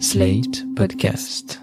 [0.00, 1.60] Slate Podcast.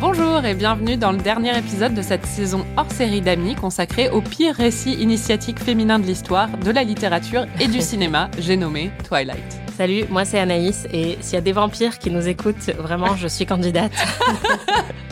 [0.00, 4.20] Bonjour et bienvenue dans le dernier épisode de cette saison hors série d'amis consacrée au
[4.20, 9.60] pire récit initiatique féminin de l'histoire, de la littérature et du cinéma, j'ai nommé Twilight.
[9.76, 13.26] Salut, moi c'est Anaïs et s'il y a des vampires qui nous écoutent, vraiment je
[13.26, 13.92] suis candidate.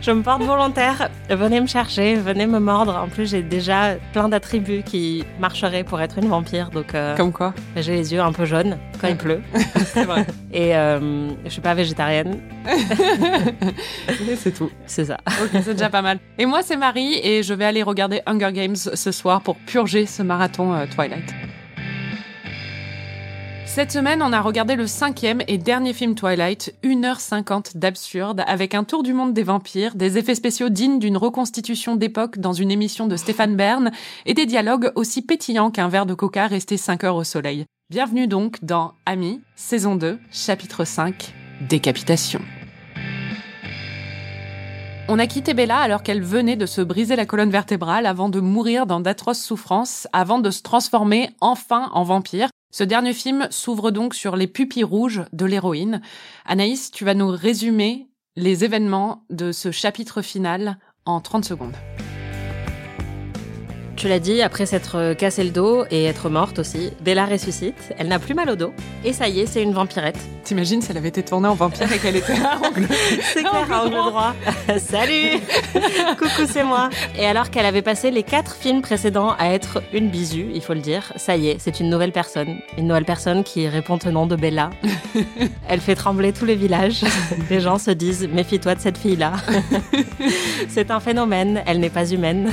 [0.00, 1.08] je me porte volontaire.
[1.30, 2.96] Venez me chercher, venez me mordre.
[2.96, 6.70] En plus, j'ai déjà plein d'attributs qui marcheraient pour être une vampire.
[6.70, 9.40] Donc, euh, Comme quoi j'ai les yeux un peu jaunes quand il pleut.
[9.86, 10.26] C'est vrai.
[10.52, 12.38] Et euh, je suis pas végétarienne.
[14.36, 14.70] C'est tout.
[14.86, 15.18] C'est ça.
[15.42, 16.18] Ok, c'est déjà pas mal.
[16.38, 20.06] Et moi, c'est Marie et je vais aller regarder Hunger Games ce soir pour purger
[20.06, 21.34] ce marathon euh, Twilight.
[23.74, 28.84] Cette semaine, on a regardé le cinquième et dernier film Twilight, 1h50 d'absurde, avec un
[28.84, 33.06] tour du monde des vampires, des effets spéciaux dignes d'une reconstitution d'époque dans une émission
[33.06, 33.90] de Stéphane Bern,
[34.26, 37.64] et des dialogues aussi pétillants qu'un verre de coca resté 5 heures au soleil.
[37.88, 42.42] Bienvenue donc dans Ami, saison 2, chapitre 5, Décapitation.
[45.08, 48.40] On a quitté Bella alors qu'elle venait de se briser la colonne vertébrale avant de
[48.40, 52.50] mourir dans d'atroces souffrances, avant de se transformer enfin en vampire.
[52.74, 56.00] Ce dernier film s'ouvre donc sur les pupilles rouges de l'héroïne.
[56.46, 61.76] Anaïs, tu vas nous résumer les événements de ce chapitre final en 30 secondes.
[64.02, 67.94] Tu l'as dit, après s'être cassé le dos et être morte aussi, Bella ressuscite.
[67.98, 68.74] Elle n'a plus mal au dos.
[69.04, 70.18] Et ça y est, c'est une vampirette.
[70.42, 72.88] T'imagines si elle avait été tournée en vampire et qu'elle était à angle
[73.32, 74.34] C'est clair, à angle droit.
[74.78, 75.38] Salut
[76.18, 76.90] Coucou, c'est moi.
[77.16, 80.74] Et alors qu'elle avait passé les quatre films précédents à être une bisu, il faut
[80.74, 82.56] le dire, ça y est, c'est une nouvelle personne.
[82.76, 84.70] Une nouvelle personne qui répond au nom de Bella.
[85.68, 87.04] Elle fait trembler tous les villages.
[87.50, 89.34] Les gens se disent méfie-toi de cette fille-là.
[90.68, 92.50] c'est un phénomène, elle n'est pas humaine.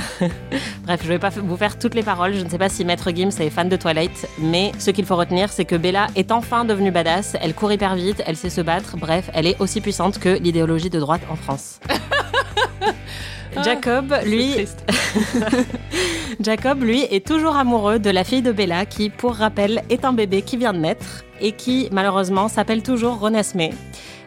[0.84, 2.34] Bref, je vais pas vous faire toutes les paroles.
[2.34, 5.16] Je ne sais pas si Maître Gims est fan de Twilight, mais ce qu'il faut
[5.16, 7.36] retenir, c'est que Bella est enfin devenue badass.
[7.40, 8.96] Elle court hyper vite, elle sait se battre.
[8.96, 11.80] Bref, elle est aussi puissante que l'idéologie de droite en France.
[13.64, 14.84] Jacob, lui, Triste.
[16.40, 20.12] Jacob, lui, est toujours amoureux de la fille de Bella qui, pour rappel, est un
[20.12, 23.72] bébé qui vient de naître et qui, malheureusement, s'appelle toujours Renesmee.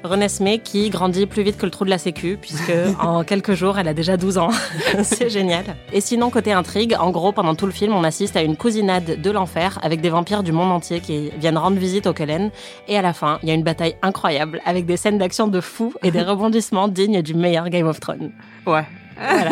[0.03, 3.77] Renesmee qui grandit plus vite que le trou de la sécu puisque en quelques jours,
[3.77, 4.49] elle a déjà 12 ans.
[5.03, 5.63] C'est génial.
[5.91, 9.21] Et sinon, côté intrigue, en gros, pendant tout le film, on assiste à une cousinade
[9.21, 12.51] de l'enfer avec des vampires du monde entier qui viennent rendre visite au Cullen.
[12.87, 15.61] Et à la fin, il y a une bataille incroyable avec des scènes d'action de
[15.61, 18.31] fou et des rebondissements dignes du meilleur Game of Thrones.
[18.65, 18.85] Ouais.
[19.17, 19.51] Voilà.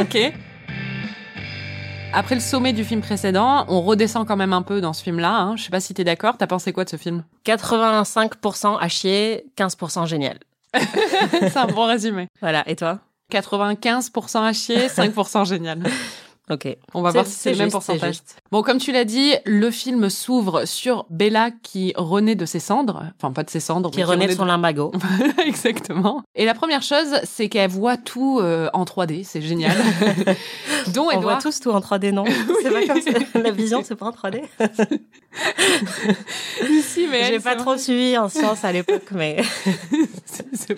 [0.00, 0.32] ok.
[2.14, 5.34] Après le sommet du film précédent, on redescend quand même un peu dans ce film-là.
[5.34, 5.56] Hein.
[5.56, 6.36] Je sais pas si t'es d'accord.
[6.36, 7.24] T'as pensé quoi de ce film?
[7.46, 10.38] 85% à chier, 15% génial.
[11.40, 12.28] C'est un bon résumé.
[12.42, 12.98] Voilà, et toi?
[13.32, 15.82] 95% à chier, 5% génial.
[16.50, 16.76] Ok.
[16.92, 18.18] On va voir si c'est le même juste, pourcentage.
[18.50, 23.04] Bon, comme tu l'as dit, le film s'ouvre sur Bella qui renaît de ses cendres.
[23.16, 23.92] Enfin, pas de ses cendres.
[23.92, 24.90] Qui mais renaît de son limbago.
[25.46, 26.22] Exactement.
[26.34, 29.22] Et la première chose, c'est qu'elle voit tout euh, en 3D.
[29.24, 29.76] C'est génial.
[30.94, 32.24] Dont On elle voit tous tout en 3D, non?
[32.62, 33.40] C'est pas comme ça.
[33.40, 34.42] La vision, c'est pas en 3D.
[36.82, 39.42] Si, mais J'ai pas trop suivi en sciences à l'époque, mais
[40.24, 40.76] C'est-.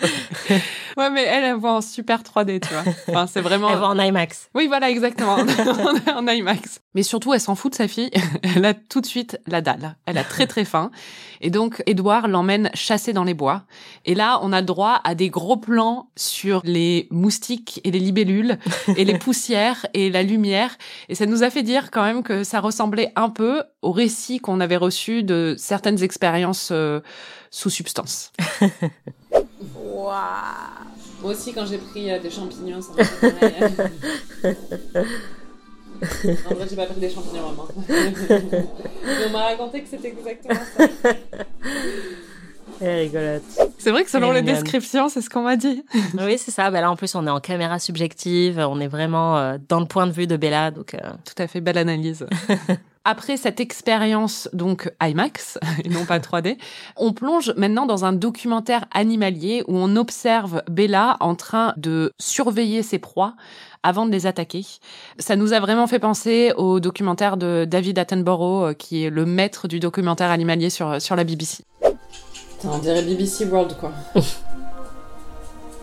[0.96, 2.84] Ouais, mais elle, elle voit en super 3D, tu vois.
[3.08, 3.70] Enfin, c'est vraiment.
[3.70, 4.48] elle voit en IMAX.
[4.54, 5.38] Oui, voilà, exactement.
[6.15, 6.81] en IMAX.
[6.94, 8.10] Mais surtout, elle s'en fout de sa fille.
[8.42, 9.97] Elle a tout de suite la dalle.
[10.06, 10.91] Elle a très très faim.
[11.41, 13.64] Et donc, Edouard l'emmène chasser dans les bois.
[14.04, 18.59] Et là, on a droit à des gros plans sur les moustiques et les libellules
[18.97, 20.76] et les poussières et la lumière.
[21.09, 24.38] Et ça nous a fait dire quand même que ça ressemblait un peu au récit
[24.38, 27.00] qu'on avait reçu de certaines expériences euh,
[27.50, 28.32] sous substance.
[31.25, 34.53] Moi aussi, quand j'ai pris euh, des champignons, ça m'a.
[36.50, 37.69] En vrai, j'ai pas pris des champignons, maman.
[37.88, 40.87] Mais on m'a raconté que c'était exactement ça.
[42.81, 43.42] Elle est rigolote.
[43.78, 45.84] C'est vrai que selon les descriptions, c'est ce qu'on m'a dit.
[46.19, 46.70] Oui, c'est ça.
[46.70, 48.58] Bah là, en plus, on est en caméra subjective.
[48.58, 50.70] On est vraiment euh, dans le point de vue de Bella.
[50.70, 52.26] Donc, euh, Tout à fait, belle analyse.
[53.06, 56.56] Après cette expérience donc IMAX et non pas 3D,
[56.96, 62.82] on plonge maintenant dans un documentaire animalier où on observe Bella en train de surveiller
[62.82, 63.34] ses proies
[63.84, 64.64] avant de les attaquer.
[65.20, 69.25] Ça nous a vraiment fait penser au documentaire de David Attenborough, euh, qui est le
[69.25, 71.62] maître du documentaire animalier sur, sur la BBC.
[72.64, 73.92] on dirait BBC World, quoi.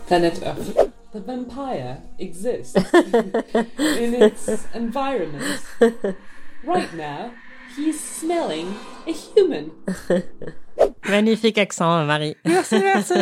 [0.06, 0.92] Planet Earth.
[1.14, 2.74] The vampire exists
[3.54, 5.60] in its environment.
[6.66, 7.32] Right now,
[7.76, 8.74] he's smelling
[9.06, 9.72] a human.
[11.08, 12.36] Magnifique accent, Marie.
[12.44, 13.14] Merci, merci.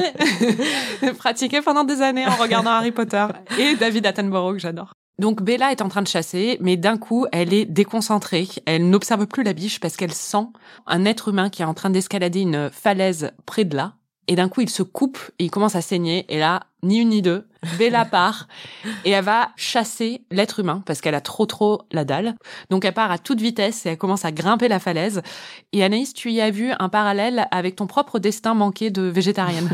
[1.18, 3.26] Pratiqué pendant des années en regardant Harry Potter
[3.58, 4.92] et David Attenborough que j'adore.
[5.18, 8.48] Donc Bella est en train de chasser, mais d'un coup, elle est déconcentrée.
[8.64, 10.46] Elle n'observe plus la biche parce qu'elle sent
[10.86, 13.94] un être humain qui est en train d'escalader une falaise près de là.
[14.30, 16.24] Et d'un coup, il se coupe et il commence à saigner.
[16.28, 17.48] Et là, ni une ni deux,
[17.78, 18.46] Bella part
[19.04, 22.36] et elle va chasser l'être humain parce qu'elle a trop trop la dalle.
[22.70, 25.20] Donc elle part à toute vitesse et elle commence à grimper la falaise.
[25.72, 29.68] Et Anaïs, tu y as vu un parallèle avec ton propre destin manqué de végétarienne.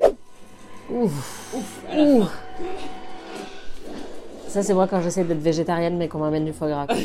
[0.88, 1.56] Ouf.
[1.98, 2.30] Ouf.
[4.46, 6.86] Ça, c'est moi quand j'essaie d'être végétarienne, mais qu'on m'amène du foie gras.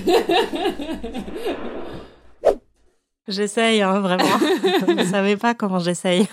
[3.27, 4.37] J'essaye, hein, vraiment.
[4.87, 6.27] Vous savez pas comment j'essaye.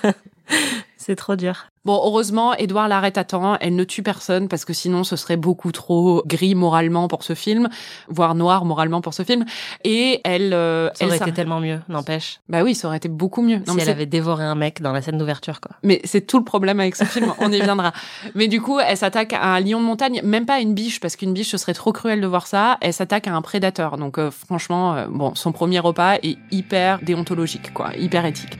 [0.96, 1.66] c'est trop dur.
[1.84, 3.56] Bon, heureusement, Edouard l'arrête à temps.
[3.60, 7.34] Elle ne tue personne parce que sinon, ce serait beaucoup trop gris moralement pour ce
[7.34, 7.70] film,
[8.08, 9.46] voire noir moralement pour ce film.
[9.84, 12.40] Et elle, euh, Ça aurait elle été tellement mieux, n'empêche.
[12.50, 13.58] Bah oui, ça aurait été beaucoup mieux.
[13.58, 15.76] Non, si mais elle c'est- avait dévoré un mec dans la scène d'ouverture, quoi.
[15.82, 17.92] Mais c'est tout le problème avec ce film, on y viendra.
[18.34, 21.00] Mais du coup, elle s'attaque à un lion de montagne, même pas à une biche,
[21.00, 22.76] parce qu'une biche, ce serait trop cruel de voir ça.
[22.82, 23.96] Elle s'attaque à un prédateur.
[23.96, 28.58] Donc euh, franchement, euh, bon, son premier repas est hyper déontologique, quoi, hyper éthique.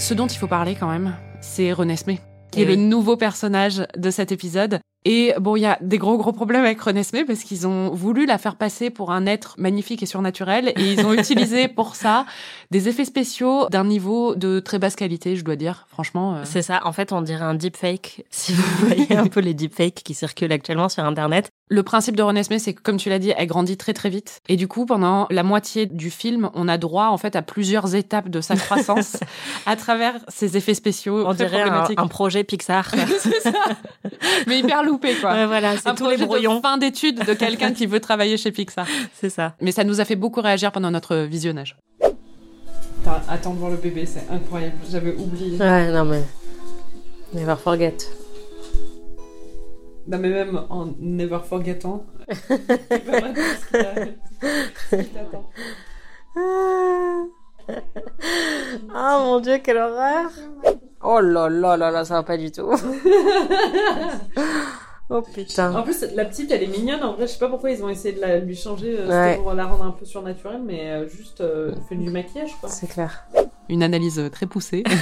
[0.00, 2.20] Ce dont il faut parler quand même, c'est Renesmee,
[2.50, 2.78] qui Eh est le oui.
[2.78, 4.80] nouveau personnage de cet épisode.
[5.06, 8.26] Et bon, il y a des gros gros problèmes avec Renesmee parce qu'ils ont voulu
[8.26, 12.26] la faire passer pour un être magnifique et surnaturel et ils ont utilisé pour ça
[12.70, 15.86] des effets spéciaux d'un niveau de très basse qualité, je dois dire.
[15.88, 16.80] Franchement, euh, C'est ça.
[16.84, 18.24] En fait, on dirait un deepfake.
[18.30, 21.50] Si vous voyez un peu les deepfakes qui circulent actuellement sur Internet.
[21.68, 24.40] le principe de Renesmee, c'est que comme tu l'as dit, elle grandit très très vite.
[24.48, 27.94] Et du coup, pendant la moitié du film, on a droit en fait à plusieurs
[27.94, 29.18] étapes de sa croissance
[29.66, 31.62] à travers ces effets spéciaux On dirait
[31.96, 32.90] un projet Pixar.
[33.20, 33.52] C'est ça.
[34.46, 35.32] Mais hyper loupé quoi.
[35.32, 36.56] Ouais, voilà, un c'est tous projet les brouillons.
[36.56, 38.86] de fin d'études de quelqu'un qui veut travailler chez Pixar.
[39.14, 39.54] C'est ça.
[39.60, 41.76] Mais ça nous a fait beaucoup réagir pendant notre visionnage.
[43.28, 44.76] Attends de voir le bébé, c'est incroyable.
[44.90, 45.58] J'avais oublié.
[45.58, 46.22] Ouais, non mais.
[47.32, 47.96] Never forget.
[50.06, 52.04] Non, mais même en never forgettant.
[58.94, 60.30] Oh mon dieu, quelle horreur!
[61.02, 62.70] Oh là là là là, ça va pas du tout.
[65.10, 65.74] oh putain.
[65.74, 67.02] En plus, la petite, elle est mignonne.
[67.02, 68.96] En vrai, je sais pas pourquoi ils ont essayé de la, lui changer.
[68.98, 69.36] euh, Ouais.
[69.38, 72.68] Pour la rendre un peu surnaturelle, mais euh, juste euh, fait du maquillage, quoi.
[72.68, 73.24] C'est clair.
[73.68, 74.84] Une analyse euh, très poussée.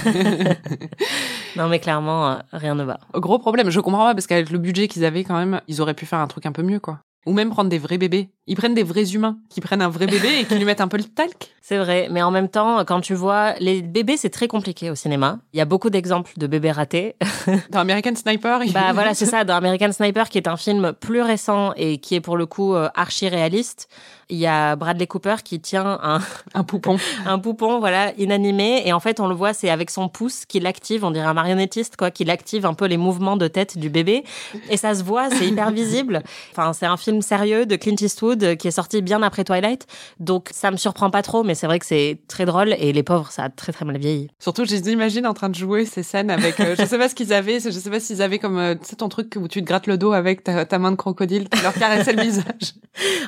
[1.56, 3.00] Non mais clairement, euh, rien ne va.
[3.14, 3.70] Gros problème.
[3.70, 6.20] Je comprends pas parce qu'avec le budget qu'ils avaient quand même, ils auraient pu faire
[6.20, 7.00] un truc un peu mieux, quoi.
[7.28, 8.30] Ou même prendre des vrais bébés.
[8.46, 10.88] Ils prennent des vrais humains qui prennent un vrai bébé et qui lui mettent un
[10.88, 11.50] peu le talc.
[11.60, 14.94] C'est vrai, mais en même temps, quand tu vois les bébés, c'est très compliqué au
[14.94, 15.38] cinéma.
[15.52, 17.16] Il y a beaucoup d'exemples de bébés ratés.
[17.70, 20.94] Dans American Sniper, il- Bah voilà, c'est ça, dans American Sniper, qui est un film
[20.98, 23.88] plus récent et qui est pour le coup euh, archi réaliste.
[24.30, 26.20] Il y a Bradley Cooper qui tient un,
[26.54, 26.98] un poupon.
[27.26, 30.66] un poupon, voilà, inanimé, et en fait, on le voit, c'est avec son pouce qu'il
[30.66, 33.88] active, on dirait un marionnettiste, quoi, qu'il active un peu les mouvements de tête du
[33.90, 34.24] bébé,
[34.70, 36.22] et ça se voit, c'est hyper visible.
[36.52, 39.86] Enfin, c'est un film sérieux de Clint Eastwood qui est sorti bien après Twilight,
[40.20, 43.02] donc ça me surprend pas trop, mais c'est vrai que c'est très drôle, et les
[43.02, 44.28] pauvres, ça a très très mal vieilli.
[44.38, 46.60] Surtout, je les imagine en train de jouer ces scènes avec.
[46.60, 47.60] euh, je sais pas ce qu'ils avaient.
[47.60, 48.58] Je sais pas s'ils avaient comme.
[48.58, 50.90] euh, tu sais, ton truc où tu te grattes le dos avec ta, ta main
[50.90, 52.74] de crocodile qui leur caressait le visage.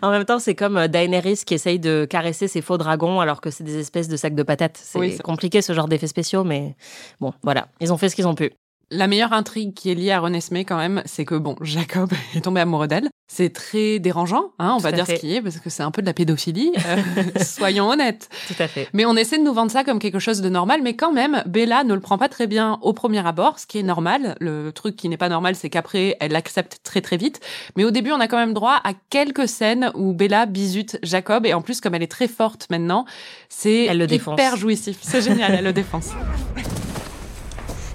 [0.02, 3.40] En même temps, c'est comme euh, Daenerys qui essaye de caresser ses faux dragons alors
[3.40, 4.78] que c'est des espèces de sacs de patates.
[4.82, 6.76] C'est Oui, compliqué ce genre d'effets spéciaux, mais
[7.20, 7.68] bon, voilà.
[7.80, 8.52] Ils ont fait ce qu'ils ont pu.
[8.92, 12.40] La meilleure intrigue qui est liée à Renesmee quand même, c'est que bon, Jacob est
[12.40, 13.08] tombé amoureux d'elle.
[13.32, 15.14] C'est très dérangeant, hein, on Tout va dire fait.
[15.14, 16.72] ce qui est, parce que c'est un peu de la pédophilie.
[16.88, 18.28] euh, soyons honnêtes.
[18.48, 18.88] Tout à fait.
[18.92, 21.44] Mais on essaie de nous vendre ça comme quelque chose de normal, mais quand même,
[21.46, 24.34] Bella ne le prend pas très bien au premier abord, ce qui est normal.
[24.40, 27.38] Le truc qui n'est pas normal, c'est qu'après, elle l'accepte très très vite.
[27.76, 31.46] Mais au début, on a quand même droit à quelques scènes où Bella bisute Jacob,
[31.46, 33.04] et en plus, comme elle est très forte maintenant,
[33.48, 34.98] c'est Elle le hyper jouissif.
[35.02, 36.10] C'est génial, elle le défonce.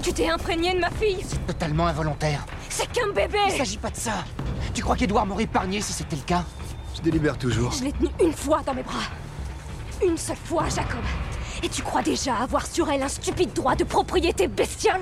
[0.06, 2.46] Tu t'es imprégné de ma fille Totalement involontaire.
[2.70, 4.24] C'est qu'un bébé Il s'agit pas de ça.
[4.72, 6.44] Tu crois qu'Edouard m'aurait épargné si c'était le cas?
[6.96, 7.72] Je délibère toujours.
[7.72, 9.10] Je l'ai tenue une fois dans mes bras.
[10.06, 11.02] Une seule fois, Jacob.
[11.64, 15.02] Et tu crois déjà avoir sur elle un stupide droit de propriété bestiale?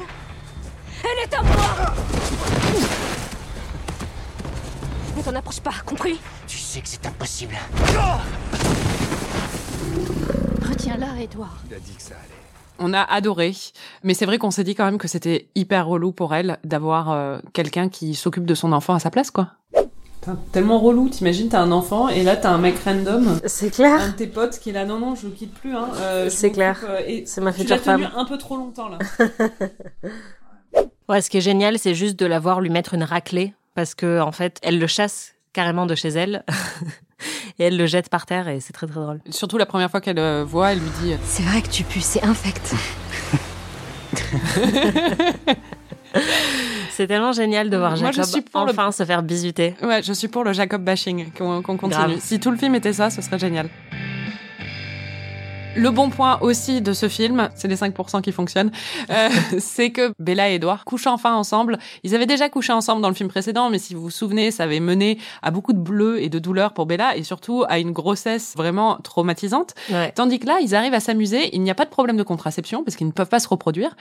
[1.03, 1.93] Elle est à moi
[5.17, 6.17] Ne t'en approche pas, compris?
[6.47, 7.57] Tu sais que c'est impossible.
[10.61, 11.57] Retiens-la, Edouard.
[11.69, 12.32] Il a dit que ça allait.
[12.79, 13.53] On a adoré,
[14.03, 17.11] mais c'est vrai qu'on s'est dit quand même que c'était hyper relou pour elle d'avoir
[17.11, 19.49] euh, quelqu'un qui s'occupe de son enfant à sa place, quoi.
[20.53, 23.99] Tellement relou, t'imagines, t'as un enfant et là t'as un mec random, C'est clair.
[24.01, 25.89] un de tes potes qui est là, non, non, je le quitte plus, hein.
[25.97, 26.79] euh, C'est clair.
[26.89, 28.11] euh, et C'est ma tu future tenu femme.
[28.15, 28.99] un peu trop longtemps là.
[31.09, 33.93] Ouais, ce qui est génial, c'est juste de la voir lui mettre une raclée parce
[33.93, 36.45] que en fait, elle le chasse carrément de chez elle.
[37.59, 39.19] et elle le jette par terre et c'est très très drôle.
[39.29, 42.01] Surtout la première fois qu'elle euh, voit, elle lui dit C'est vrai que tu pues,
[42.01, 42.73] c'est infect.
[46.91, 49.73] C'est tellement génial de voir Moi, je Jacob suis pour le- enfin se faire bisuter.
[49.81, 51.89] Ouais, je suis pour le Jacob bashing, qu'on continue.
[51.91, 52.17] Grave.
[52.19, 53.67] Si tout le film était ça, ce serait génial.
[55.75, 58.71] Le bon point aussi de ce film, c'est les 5% qui fonctionnent,
[59.09, 61.79] euh, c'est que Bella et Edward couchent enfin ensemble.
[62.03, 64.63] Ils avaient déjà couché ensemble dans le film précédent, mais si vous vous souvenez, ça
[64.63, 67.91] avait mené à beaucoup de bleu et de douleur pour Bella et surtout à une
[67.91, 69.73] grossesse vraiment traumatisante.
[69.89, 70.11] Ouais.
[70.11, 72.83] Tandis que là, ils arrivent à s'amuser, il n'y a pas de problème de contraception
[72.83, 73.95] parce qu'ils ne peuvent pas se reproduire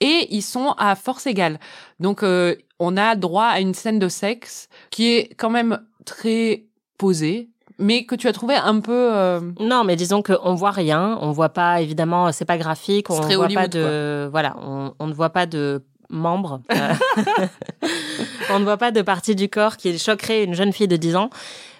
[0.00, 1.58] et ils sont à force égale.
[1.98, 6.66] Donc euh, on a droit à une scène de sexe qui est quand même très
[6.98, 11.18] posée, mais que tu as trouvé un peu euh, Non, mais disons qu'on voit rien,
[11.20, 15.12] on voit pas évidemment, c'est pas graphique, on voit pas de voilà, on, on ne
[15.12, 16.60] voit pas de membres.
[18.50, 21.16] On ne voit pas de partie du corps qui choquerait une jeune fille de 10
[21.16, 21.30] ans.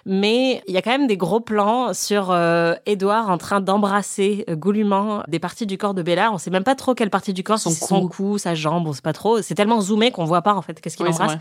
[0.09, 4.45] Mais il y a quand même des gros plans sur euh, Edouard en train d'embrasser
[4.49, 6.31] euh, goulûment des parties du corps de Bella.
[6.31, 8.31] On sait même pas trop quelle partie du corps, Son si c'est son cou.
[8.31, 9.41] cou, sa jambe, on sait pas trop.
[9.41, 11.37] C'est tellement zoomé qu'on voit pas en fait qu'est-ce qu'il oui, embrasse.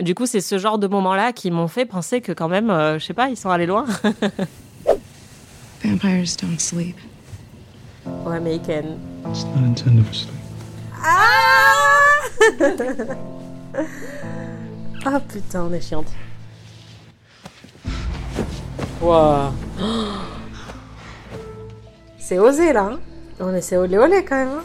[0.00, 2.98] Du coup, c'est ce genre de moments-là qui m'ont fait penser que quand même, euh,
[2.98, 3.86] je sais pas, ils sont allés loin.
[5.82, 6.96] Vampires don't sleep.
[8.26, 8.98] ouais, mais ils can.
[9.30, 10.34] It's not intended for sleep.
[15.06, 16.08] Ah putain, on est chiante.
[19.00, 19.52] Wow.
[22.18, 22.82] C'est osé là.
[22.84, 23.00] hein
[23.40, 24.60] on essaie olé olé quand même.
[24.60, 24.62] hein.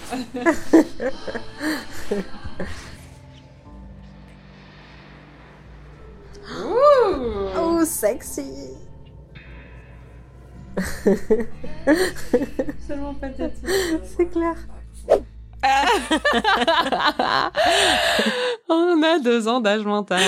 [7.57, 8.75] oh, sexy.
[12.87, 13.65] Tellement pathétique.
[14.17, 14.55] C'est clair.
[18.69, 20.22] On a deux ans d'âge mental.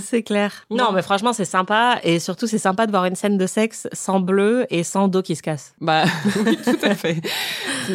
[0.00, 0.64] C'est clair.
[0.70, 1.98] Non, mais franchement, c'est sympa.
[2.02, 5.22] Et surtout, c'est sympa de voir une scène de sexe sans bleu et sans dos
[5.22, 5.74] qui se casse.
[5.80, 6.04] Bah
[6.46, 7.16] oui, tout à fait.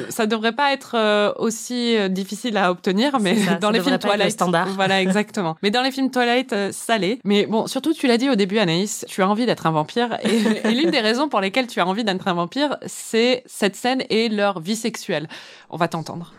[0.10, 3.80] Ça devrait pas être euh, aussi euh, difficile à obtenir, mais ça, dans ça les
[3.80, 4.68] films pas être le Twilight, standard.
[4.70, 5.56] voilà exactement.
[5.64, 7.20] Mais dans les films Twilight, euh, ça l'est.
[7.24, 10.18] Mais bon, surtout tu l'as dit au début, Anaïs, tu as envie d'être un vampire,
[10.24, 13.76] et, et l'une des raisons pour lesquelles tu as envie d'être un vampire, c'est cette
[13.76, 15.28] scène et leur vie sexuelle.
[15.70, 16.34] On va t'entendre.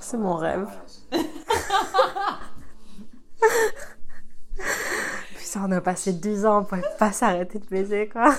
[0.00, 0.68] C'est mon rêve.
[5.36, 8.34] Putain, on a passé 10 ans, on pouvait pas s'arrêter de baiser, quoi.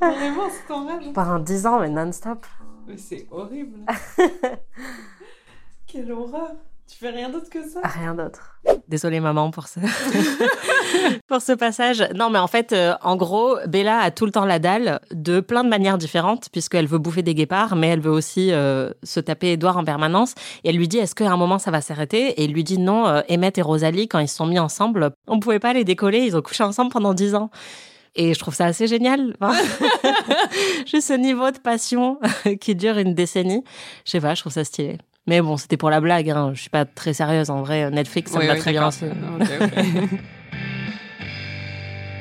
[0.00, 1.12] Vraiment, c'est ton rêve.
[1.12, 2.44] Pendant 10 ans, mais non-stop.
[2.86, 3.86] Mais c'est horrible.
[5.86, 6.52] Quelle horreur.
[6.96, 7.80] Tu fais rien d'autre que ça?
[7.84, 8.56] Rien d'autre.
[8.88, 9.80] Désolée maman pour ce
[11.28, 12.02] pour ce passage.
[12.14, 15.40] Non mais en fait euh, en gros Bella a tout le temps la dalle de
[15.40, 19.20] plein de manières différentes puisqu'elle veut bouffer des guépards mais elle veut aussi euh, se
[19.20, 20.32] taper Edouard en permanence
[20.64, 22.28] et elle lui dit est-ce qu'à un moment ça va s'arrêter?
[22.28, 25.10] Et il lui dit non euh, Emmett et Rosalie quand ils se sont mis ensemble
[25.26, 27.50] on pouvait pas les décoller ils ont couché ensemble pendant 10 ans.
[28.14, 29.36] Et je trouve ça assez génial.
[29.38, 29.54] Enfin,
[30.86, 32.18] Juste ce niveau de passion
[32.62, 33.62] qui dure une décennie.
[34.06, 34.96] Je sais pas, je trouve ça stylé.
[35.26, 36.30] Mais bon, c'était pour la blague.
[36.30, 36.52] Hein.
[36.54, 37.90] Je suis pas très sérieuse en vrai.
[37.90, 38.86] Netflix, ça Oui, me va oui, très bien.
[38.88, 39.00] ok.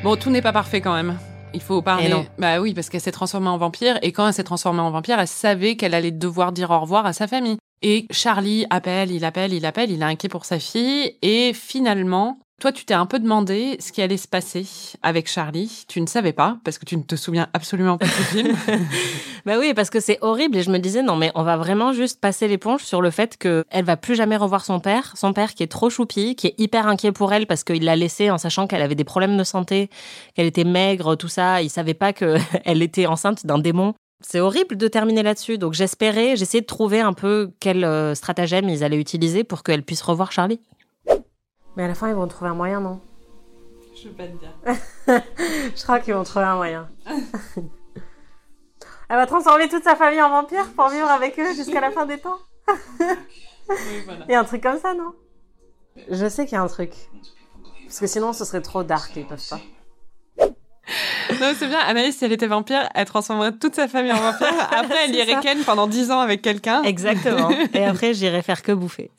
[0.03, 1.17] bon, tout n'est pas parfait quand même.
[1.53, 2.09] Il faut parler.
[2.09, 2.25] Non.
[2.37, 5.19] Bah oui, parce qu'elle s'est transformée en vampire et quand elle s'est transformée en vampire,
[5.19, 7.57] elle savait qu'elle allait devoir dire au revoir à sa famille.
[7.81, 12.39] Et Charlie appelle, il appelle, il appelle, il est inquiet pour sa fille et finalement,
[12.61, 14.65] toi tu t'es un peu demandé ce qui allait se passer
[15.03, 15.85] avec Charlie.
[15.87, 18.55] Tu ne savais pas parce que tu ne te souviens absolument pas ce film.
[19.45, 20.57] Bah oui, parce que c'est horrible.
[20.57, 23.37] Et je me disais, non, mais on va vraiment juste passer l'éponge sur le fait
[23.37, 25.13] qu'elle va plus jamais revoir son père.
[25.15, 27.95] Son père qui est trop choupi, qui est hyper inquiet pour elle parce qu'il l'a
[27.95, 29.89] laissée en sachant qu'elle avait des problèmes de santé,
[30.33, 31.61] qu'elle était maigre, tout ça.
[31.61, 32.41] Il savait pas qu'elle
[32.81, 33.93] était enceinte d'un démon.
[34.21, 35.59] C'est horrible de terminer là-dessus.
[35.59, 39.83] Donc j'espérais, j'essayais de trouver un peu quel euh, stratagème ils allaient utiliser pour qu'elle
[39.83, 40.59] puisse revoir Charlie.
[41.75, 42.99] Mais à la fin, ils vont trouver un moyen, non?
[43.95, 44.53] Je veux pas te dire.
[45.75, 46.89] Je crois qu'ils vont trouver un moyen.
[49.07, 52.05] Elle va transformer toute sa famille en vampire pour vivre avec eux jusqu'à la fin
[52.05, 52.37] des temps?
[52.67, 52.75] Oui,
[54.05, 54.25] voilà.
[54.27, 55.13] Il y a un truc comme ça, non?
[56.09, 56.93] Je sais qu'il y a un truc.
[57.85, 59.59] Parce que sinon, ce serait trop dark, ils peuvent pas.
[61.41, 61.79] Non, c'est bien.
[61.79, 64.47] Anaïs, si elle était vampire, elle transformerait toute sa famille en vampire.
[64.71, 66.83] Après, elle irait ken pendant 10 ans avec quelqu'un.
[66.83, 67.49] Exactement.
[67.73, 69.11] Et après, j'irai faire que bouffer.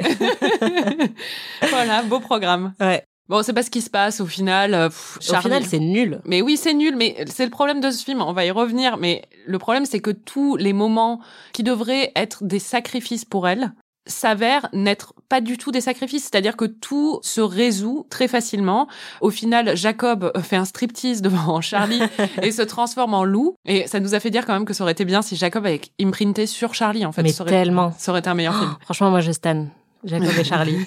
[1.71, 2.73] voilà, beau programme.
[2.81, 3.05] Ouais.
[3.29, 4.73] Bon, c'est pas ce qui se passe au final.
[4.73, 6.21] euh, pff, Au final, c'est nul.
[6.25, 8.99] Mais oui, c'est nul, mais c'est le problème de ce film, on va y revenir,
[8.99, 11.21] mais le problème c'est que tous les moments
[11.53, 13.73] qui devraient être des sacrifices pour elle
[14.07, 18.89] s'avèrent n'être pas du tout des sacrifices, c'est-à-dire que tout se résout très facilement.
[19.21, 22.03] Au final, Jacob fait un striptease devant Charlie
[22.43, 24.85] et se transforme en loup, et ça nous a fait dire quand même que ça
[24.85, 27.23] aurait été bien si Jacob avait imprinté sur Charlie, en fait.
[27.23, 27.93] Mais ça aurait, tellement.
[27.99, 28.77] Ça aurait été un meilleur film.
[28.83, 29.67] Franchement, moi, je stan.
[30.05, 30.79] Jacob et Charlie.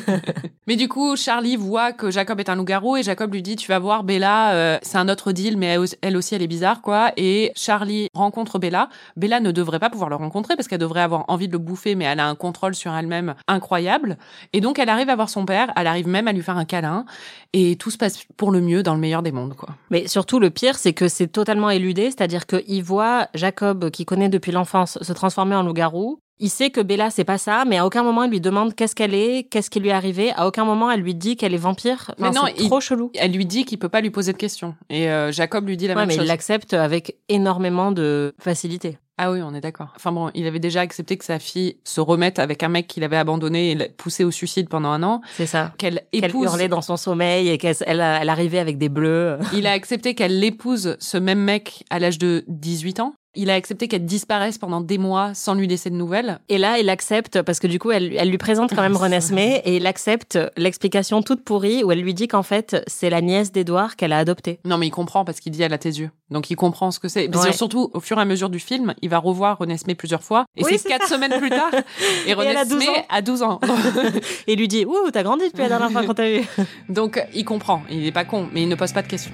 [0.66, 3.68] Mais du coup, Charlie voit que Jacob est un loup-garou et Jacob lui dit, tu
[3.68, 7.12] vas voir Bella, euh, c'est un autre deal, mais elle aussi- elle est bizarre, quoi.
[7.16, 8.88] Et Charlie rencontre Bella.
[9.16, 11.94] Bella ne devrait pas pouvoir le rencontrer parce qu'elle devrait avoir envie de le bouffer,
[11.94, 14.16] mais elle a un contrôle sur elle-même incroyable.
[14.52, 16.64] Et donc, elle arrive à voir son père, elle arrive même à lui faire un
[16.64, 17.04] câlin
[17.52, 19.68] et tout se passe pour le mieux dans le meilleur des mondes, quoi.
[19.90, 24.28] Mais surtout, le pire, c'est que c'est totalement éludé, c'est-à-dire qu'il voit Jacob, qui connaît
[24.28, 26.18] depuis l'enfance, se transformer en loup-garou.
[26.38, 28.94] Il sait que Bella, c'est pas ça, mais à aucun moment, il lui demande qu'est-ce
[28.94, 30.32] qu'elle est, qu'est-ce qui lui est arrivé.
[30.36, 32.10] À aucun moment, elle lui dit qu'elle est vampire.
[32.18, 33.10] Mais Enfin, non, c'est il- trop chelou.
[33.14, 34.74] Elle lui dit qu'il peut pas lui poser de questions.
[34.90, 36.28] Et euh, Jacob lui dit la Ouais, même mais il chose.
[36.28, 38.98] l'accepte avec énormément de facilité.
[39.18, 39.94] Ah oui, on est d'accord.
[39.96, 43.02] Enfin bon, il avait déjà accepté que sa fille se remette avec un mec qu'il
[43.02, 45.22] avait abandonné et poussé au suicide pendant un an.
[45.38, 45.72] C'est ça.
[45.78, 46.44] Qu'elle Qu'elle épouse.
[46.44, 49.38] hurlait dans son sommeil et qu'elle elle, elle arrivait avec des bleus.
[49.54, 53.14] Il a accepté qu'elle l'épouse ce même mec à l'âge de 18 ans.
[53.36, 56.40] Il a accepté qu'elle disparaisse pendant des mois sans lui laisser de nouvelles.
[56.48, 59.60] Et là, il accepte, parce que du coup, elle, elle lui présente quand même Renesmee,
[59.64, 63.52] et il accepte l'explication toute pourrie où elle lui dit qu'en fait, c'est la nièce
[63.52, 64.58] d'Edouard qu'elle a adoptée.
[64.64, 66.10] Non, mais il comprend parce qu'il dit elle a tes yeux.
[66.30, 67.28] Donc il comprend ce que c'est.
[67.28, 67.52] Mais Ouais.
[67.52, 70.46] surtout, au fur et à mesure du film, il va revoir Renesmee plusieurs fois.
[70.56, 71.70] Et Oui, c'est quatre semaines plus tard.
[72.26, 73.04] Et elle a 12 Renesmee ans.
[73.10, 73.60] a 12 ans.
[74.48, 76.42] Et il lui dit Ouh, t'as grandi depuis la dernière fois qu'on t'a vu.
[76.88, 79.32] Donc il comprend, il n'est pas con, mais il ne pose pas de questions.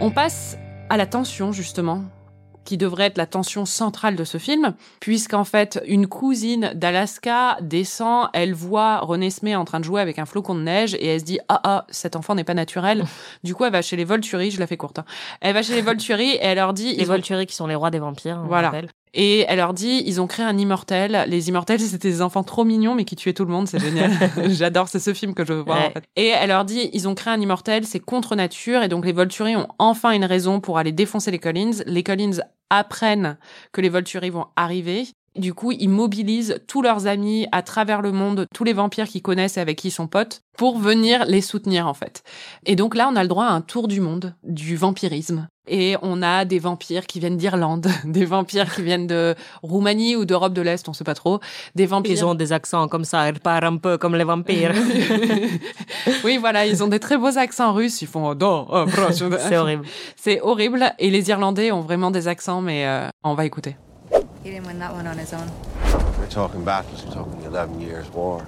[0.00, 0.56] On passe
[0.90, 2.02] à la tension, justement,
[2.64, 8.28] qui devrait être la tension centrale de ce film, puisqu'en fait, une cousine d'Alaska descend,
[8.34, 11.24] elle voit Renesmee en train de jouer avec un flocon de neige, et elle se
[11.24, 13.04] dit «Ah ah, cet enfant n'est pas naturel».
[13.44, 15.04] Du coup, elle va chez les Volturi, je la fais courte, hein.
[15.40, 16.94] elle va chez les Volturi, et elle leur dit...
[16.94, 18.42] Les ont- Volturi qui sont les rois des vampires.
[18.46, 18.68] Voilà.
[18.68, 18.90] rappelle.
[19.14, 21.24] Et elle leur dit, ils ont créé un immortel.
[21.28, 23.68] Les immortels, c'était des enfants trop mignons, mais qui tuaient tout le monde.
[23.68, 24.10] C'est génial.
[24.46, 25.78] J'adore, c'est ce film que je veux voir.
[25.78, 25.86] Ouais.
[25.86, 26.04] En fait.
[26.16, 28.82] Et elle leur dit, ils ont créé un immortel, c'est contre nature.
[28.82, 31.82] Et donc, les Volturi ont enfin une raison pour aller défoncer les Collins.
[31.86, 33.38] Les Collins apprennent
[33.72, 35.06] que les Volturi vont arriver.
[35.36, 39.22] Du coup, ils mobilisent tous leurs amis à travers le monde, tous les vampires qu'ils
[39.22, 42.24] connaissent et avec qui ils sont potes, pour venir les soutenir, en fait.
[42.66, 45.46] Et donc là, on a le droit à un tour du monde, du vampirisme.
[45.68, 50.24] Et on a des vampires qui viennent d'Irlande, des vampires qui viennent de Roumanie ou
[50.24, 51.40] d'Europe de l'Est, on sait pas trop.
[51.74, 52.12] Des vampires.
[52.12, 54.72] Ils ont des accents comme ça, ils parlent un peu comme les vampires.
[56.24, 58.02] oui, voilà, ils ont des très beaux accents russes.
[58.02, 58.86] Ils font oh, oh,
[59.38, 59.84] c'est horrible.
[60.16, 60.92] C'est horrible.
[60.98, 63.76] Et les Irlandais ont vraiment des accents, mais euh, on va écouter.
[64.44, 65.50] He didn't win that one on his own.
[66.18, 68.42] We're talking battles, we're talking 11 years' war.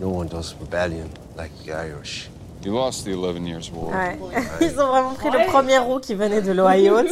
[0.00, 2.28] No one does rebellion like the Irish.
[2.66, 3.94] You lost the 11 years war.
[3.94, 4.18] Ouais.
[4.60, 6.96] Ils ont vraiment pris le premier roux qui venait de l'Ohio.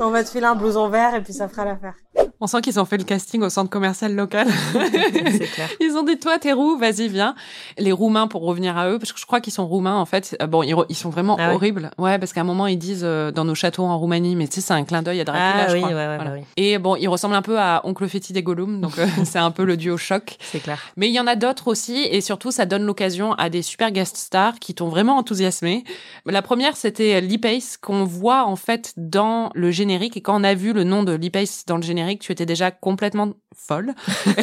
[0.00, 1.96] On va te filer un blouson vert et puis ça fera l'affaire.
[2.40, 4.46] On sent qu'ils ont fait le casting au centre commercial local.
[4.72, 5.68] Clair.
[5.80, 7.34] Ils ont dit toi t'es roux, vas-y viens.
[7.78, 10.36] Les Roumains pour revenir à eux parce que je crois qu'ils sont roumains en fait.
[10.42, 11.90] Euh, Bon ils, sont vraiment Ah horribles.
[11.96, 14.56] Ouais parce qu'à un moment ils disent euh, dans nos châteaux en Roumanie mais tu
[14.56, 15.90] sais c'est un clin d'œil à Dracula Ah je oui, crois.
[15.94, 16.30] ouais, ouais, Voilà.
[16.32, 16.44] bah oui.
[16.56, 19.50] Et bon ils ressemblent un peu à Oncle Fetty des Gollum donc euh, c'est un
[19.50, 20.36] peu le duo choc.
[20.40, 20.78] C'est clair.
[20.96, 23.90] Mais il y en a d'autres aussi, et surtout, ça donne l'occasion à des super
[23.90, 25.84] guest stars qui t'ont vraiment enthousiasmé.
[26.26, 30.16] La première, c'était Lee Pace, qu'on voit en fait dans le générique.
[30.16, 32.46] Et quand on a vu le nom de Lee Pace dans le générique, tu étais
[32.46, 33.94] déjà complètement folle.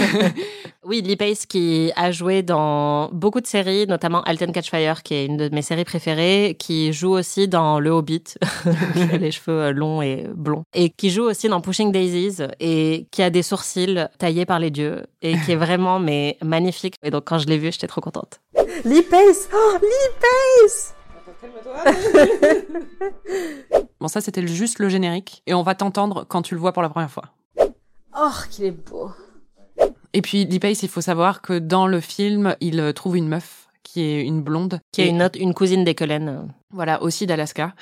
[0.84, 5.13] Oui, Lee Pace qui a joué dans beaucoup de séries, notamment Alten Catch Fire, qui
[5.13, 8.24] est une de mes séries préférées, qui joue aussi dans Le Hobbit,
[9.19, 13.21] les cheveux euh, longs et blonds, et qui joue aussi dans Pushing Daisies, et qui
[13.21, 16.95] a des sourcils taillés par les dieux, et qui est vraiment mais magnifique.
[17.04, 18.41] Et donc quand je l'ai vu, j'étais trop contente.
[18.84, 20.95] Lee Pace Oh, Lee Pace
[24.00, 25.43] Bon, ça, c'était juste le générique.
[25.45, 27.26] Et on va t'entendre quand tu le vois pour la première fois.
[28.24, 29.10] Oh, qu'il est beau
[30.14, 33.28] Et puis, Lee Pace, il faut savoir que dans le film, il euh, trouve une
[33.28, 34.80] meuf qui est une blonde.
[34.92, 36.54] Qui est une, autre, une cousine d'Ekelen.
[36.70, 37.74] Voilà, aussi d'Alaska.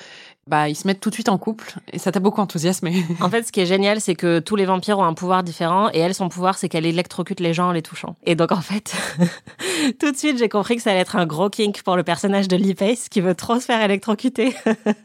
[0.46, 1.74] Bah, ils se mettent tout de suite en couple.
[1.92, 3.04] Et ça t'a beaucoup enthousiasmé.
[3.20, 5.90] En fait, ce qui est génial, c'est que tous les vampires ont un pouvoir différent
[5.92, 8.16] et elle, son pouvoir, c'est qu'elle électrocute les gens en les touchant.
[8.24, 8.94] Et donc, en fait,
[10.00, 12.48] tout de suite, j'ai compris que ça allait être un gros kink pour le personnage
[12.48, 14.56] de Lee Pace qui veut trop se faire électrocuter.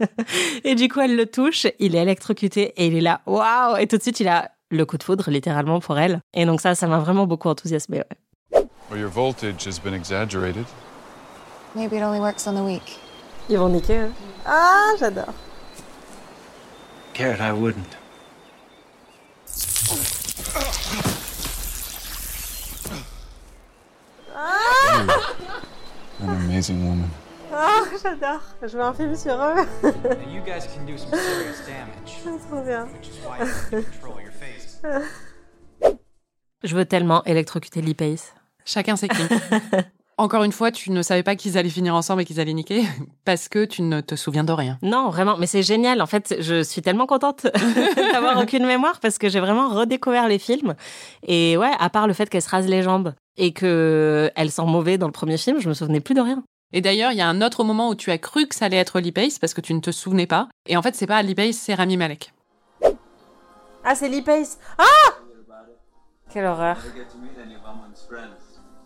[0.64, 3.76] et du coup, elle le touche, il est électrocuté et il est là, waouh!
[3.78, 6.22] Et tout de suite, il a le coup de foudre, littéralement, pour elle.
[6.34, 8.00] Et donc, ça, ça m'a vraiment beaucoup enthousiasmé.
[8.00, 8.66] ouais.
[8.90, 10.66] Well, your voltage has been exaggerated.
[11.76, 13.00] Maybe it only works on the weak.
[13.50, 14.12] Ils vont niquer, eux.
[14.46, 15.34] Ah, j'adore.
[17.14, 17.96] Garrett, I wouldn't.
[26.20, 27.10] An amazing woman.
[27.52, 28.42] Ah, j'adore.
[28.62, 29.66] Je veux un film sur eux.
[30.34, 32.88] you guys can do some serious damage, Trop bien.
[32.94, 34.32] which is why you have to control your.
[36.64, 38.34] Je veux tellement électrocuter Lee Pace.
[38.66, 39.32] Chacun ses kinks.
[40.18, 42.84] Encore une fois, tu ne savais pas qu'ils allaient finir ensemble et qu'ils allaient niquer
[43.26, 44.80] parce que tu ne te souviens de rien.
[44.82, 46.02] Non, vraiment, mais c'est génial.
[46.02, 47.48] En fait, je suis tellement contente
[48.14, 50.76] d'avoir aucune mémoire parce que j'ai vraiment redécouvert les films.
[51.28, 54.66] Et ouais, à part le fait qu'elle se rase les jambes et que elle sent
[54.66, 56.44] mauvais dans le premier film, je me souvenais plus de rien.
[56.72, 58.78] Et d'ailleurs, il y a un autre moment où tu as cru que ça allait
[58.78, 60.48] être Lee Pace parce que tu ne te souvenais pas.
[60.66, 62.32] Et en fait, c'est pas Lee Pace, c'est Rami Malek.
[63.88, 64.58] Ah, c'est Lee Pace.
[64.80, 65.14] Ah
[66.32, 66.78] Quelle horreur.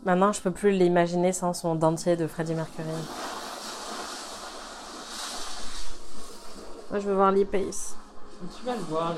[0.04, 2.86] Maintenant, je peux plus l'imaginer sans son dentier de Freddie Mercury.
[6.90, 7.96] Moi, je veux voir Lee Pace.
[8.58, 9.16] Tu vas le voir,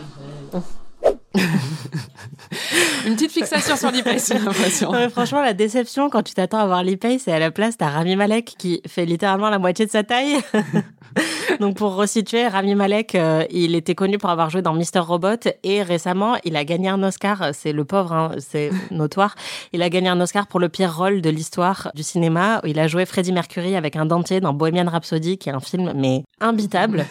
[3.06, 4.92] Une petite fixation sur Lee Pace, j'ai l'impression.
[5.10, 7.90] Franchement, la déception quand tu t'attends à voir Lee Pace et à la place, t'as
[7.90, 10.38] Rami Malek qui fait littéralement la moitié de sa taille.
[11.60, 15.50] Donc, pour resituer, Rami Malek, euh, il était connu pour avoir joué dans Mister Robot
[15.64, 17.52] et récemment, il a gagné un Oscar.
[17.54, 19.36] C'est le pauvre, hein, c'est notoire.
[19.74, 22.62] Il a gagné un Oscar pour le pire rôle de l'histoire du cinéma.
[22.66, 25.94] Il a joué Freddie Mercury avec un dentier dans Bohemian Rhapsody, qui est un film,
[25.96, 27.06] mais imbitable.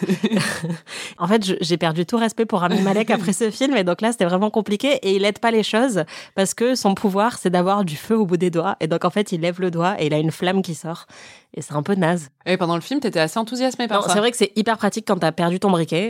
[1.17, 4.11] en fait, j'ai perdu tout respect pour Rami Malek après ce film et donc là,
[4.11, 6.03] c'était vraiment compliqué et il aide pas les choses
[6.35, 9.09] parce que son pouvoir, c'est d'avoir du feu au bout des doigts et donc en
[9.09, 11.05] fait, il lève le doigt et il a une flamme qui sort
[11.53, 12.29] et c'est un peu naze.
[12.45, 14.13] Et pendant le film, t'étais assez enthousiasmé par Non, ça.
[14.13, 16.09] c'est vrai que c'est hyper pratique quand t'as perdu ton briquet.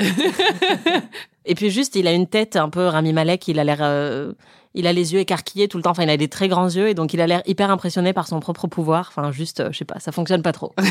[1.46, 3.80] et puis juste, il a une tête un peu Rami Malek, il a l'air...
[3.82, 4.34] euh,
[4.74, 6.88] il a les yeux écarquillés tout le temps, enfin il a des très grands yeux
[6.88, 9.08] et donc il a l'air hyper impressionné par son propre pouvoir.
[9.10, 10.74] Enfin juste, euh, je sais pas, ça fonctionne pas trop.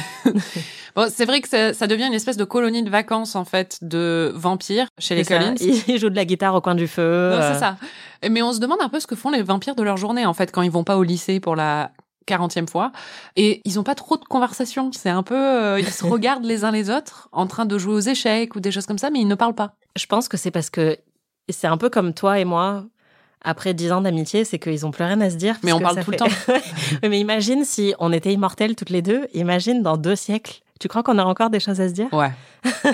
[0.97, 3.79] Bon, c'est vrai que ça, ça devient une espèce de colonie de vacances, en fait,
[3.83, 5.39] de vampires chez les C'est.
[5.39, 5.55] Collins.
[5.61, 7.31] Il, il joue de la guitare au coin du feu.
[7.31, 7.77] Non, euh, c'est ça.
[8.29, 10.35] Mais on se demande un peu ce que font les vampires de leur journée, en
[10.35, 11.93] fait, quand ils vont pas au lycée pour la
[12.27, 12.93] 40e fois.
[13.37, 14.91] Et ils ont pas trop de conversation.
[14.93, 17.95] C'est un peu, euh, ils se regardent les uns les autres en train de jouer
[17.95, 19.75] aux échecs ou des choses comme ça, mais ils ne parlent pas.
[19.97, 20.99] Je pense que c'est parce que
[21.49, 22.85] c'est un peu comme toi et moi.
[23.43, 25.57] Après dix ans d'amitié, c'est qu'ils ont plus rien à se dire.
[25.63, 26.17] Mais on parle tout le
[27.03, 29.27] Ouais, mais imagine si on était immortels toutes les deux.
[29.35, 30.61] Imagine dans deux siècles.
[30.79, 32.09] Tu crois qu'on a encore des choses à se dire?
[32.13, 32.31] Ouais.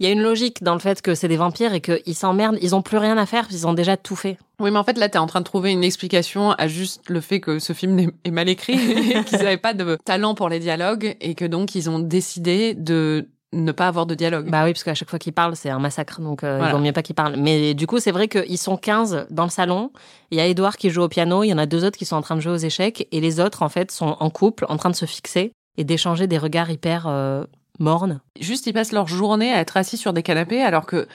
[0.00, 2.58] Il y a une logique dans le fait que c'est des vampires et qu'ils s'emmerdent.
[2.60, 4.38] Ils ont plus rien à faire qu'ils ont déjà tout fait.
[4.58, 7.20] Oui, mais en fait, là, t'es en train de trouver une explication à juste le
[7.20, 8.74] fait que ce film est- est mal écrit,
[9.14, 12.74] et qu'ils n'avaient pas de talent pour les dialogues, et que donc ils ont décidé
[12.74, 14.50] de ne pas avoir de dialogue.
[14.50, 16.20] Bah oui, parce qu'à chaque fois qu'ils parlent, c'est un massacre.
[16.20, 16.72] Donc euh, Voilà.
[16.72, 17.36] il vaut mieux pas qu'ils parlent.
[17.36, 19.90] Mais du coup, c'est vrai qu'ils sont 15 dans le salon.
[20.30, 21.42] Il y a Edouard qui joue au piano.
[21.44, 23.06] Il y en a deux autres qui sont en train de jouer aux échecs.
[23.12, 26.26] Et les autres, en fait, sont en couple, en train de se fixer et d'échanger
[26.26, 27.44] des regards hyper euh,
[27.78, 28.20] mornes.
[28.40, 31.08] Juste, ils passent leur journée à être assis sur des canapés, alors que,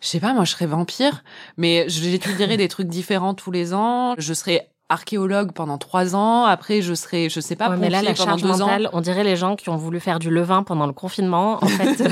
[0.00, 1.24] je sais pas, moi, je serais vampire,
[1.56, 4.14] mais j'étudierais des trucs différents tous les ans.
[4.18, 6.44] Je serais archéologue pendant trois ans.
[6.44, 8.66] Après, je serais, je sais pas, Ouais, mais là, la pendant deux ans.
[8.66, 11.58] mentale, on dirait les gens qui ont voulu faire du levain pendant le confinement.
[11.62, 12.02] En fait,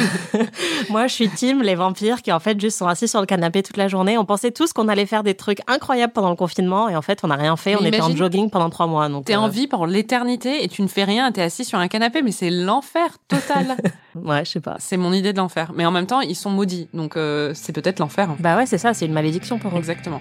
[0.90, 3.62] moi, je suis team les vampires qui, en fait, juste sont assis sur le canapé
[3.62, 4.18] toute la journée.
[4.18, 7.20] On pensait tous qu'on allait faire des trucs incroyables pendant le confinement et en fait,
[7.22, 7.72] on n'a rien fait.
[7.76, 9.08] Mais on était en jogging pendant trois mois.
[9.08, 11.78] Donc, T'es euh, en vie pour l'éternité et tu ne fais rien, t'es assis sur
[11.78, 13.76] un canapé, mais c'est l'enfer total.
[14.14, 14.76] Ouais, je sais pas.
[14.78, 15.72] c'est mon idée de l'enfer.
[15.74, 18.28] Mais en même temps, ils sont maudits, donc euh, c'est peut-être l'enfer.
[18.40, 19.78] Bah ouais, c'est ça, c'est une malédiction pour eux.
[19.78, 20.20] Exactement.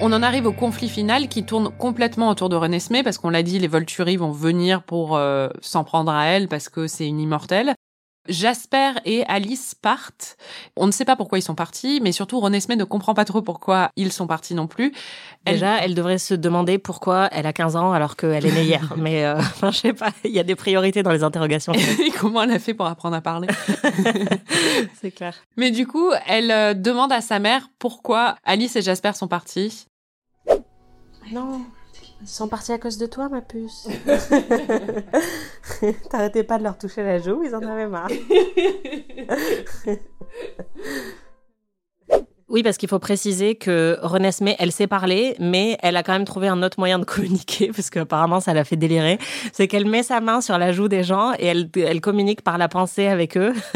[0.00, 3.42] On en arrive au conflit final qui tourne complètement autour de Renesmee parce qu'on l'a
[3.42, 7.18] dit, les Volturi vont venir pour euh, s'en prendre à elle parce que c'est une
[7.18, 7.74] immortelle.
[8.28, 10.36] Jasper et Alice partent.
[10.76, 13.42] On ne sait pas pourquoi ils sont partis, mais surtout Renesmee ne comprend pas trop
[13.42, 14.92] pourquoi ils sont partis non plus.
[15.44, 18.64] Elle- Déjà, elle devrait se demander pourquoi elle a 15 ans alors qu'elle est née
[18.64, 18.92] hier.
[18.96, 21.72] Mais euh, enfin, je sais pas, il y a des priorités dans les interrogations.
[22.06, 23.48] Et comment elle a fait pour apprendre à parler?
[25.00, 25.34] C'est clair.
[25.56, 29.86] Mais du coup, elle euh, demande à sa mère pourquoi Alice et Jasper sont partis.
[31.32, 31.60] Non,
[32.20, 33.88] ils sont partis à cause de toi, ma puce.
[36.10, 38.10] T'arrêtais pas de leur toucher la joue, ils en avaient marre.
[42.48, 46.24] Oui, parce qu'il faut préciser que Renesmee, elle sait parler, mais elle a quand même
[46.24, 49.18] trouvé un autre moyen de communiquer, parce qu'apparemment ça l'a fait délirer.
[49.52, 52.56] C'est qu'elle met sa main sur la joue des gens et elle, elle communique par
[52.56, 53.52] la pensée avec eux.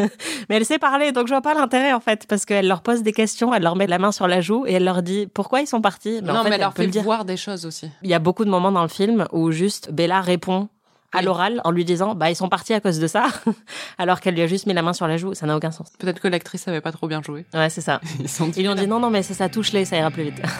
[0.49, 3.03] mais elle sait parler, donc je vois pas l'intérêt en fait, parce qu'elle leur pose
[3.03, 5.61] des questions, elle leur met la main sur la joue et elle leur dit pourquoi
[5.61, 6.23] ils sont partis?
[6.23, 7.03] non, en fait, mais elle leur peut fait le dire.
[7.03, 7.91] voir des choses aussi.
[8.03, 10.69] Il y a beaucoup de moments dans le film où juste Bella répond
[11.13, 11.25] à Oui.
[11.25, 13.27] l'oral en lui disant bah ils sont partis à cause de ça
[13.99, 15.35] alors qu'elle lui a juste mis la main sur la joue.
[15.35, 15.89] Ça n'a aucun sens.
[15.99, 17.45] Peut-être que l'actrice avait pas trop bien joué.
[17.55, 18.01] ouais c'est ça.
[18.21, 20.25] Ils sont ils lui ont dit non non mais c'est ça touche-les ça ira plus
[20.25, 20.43] vite.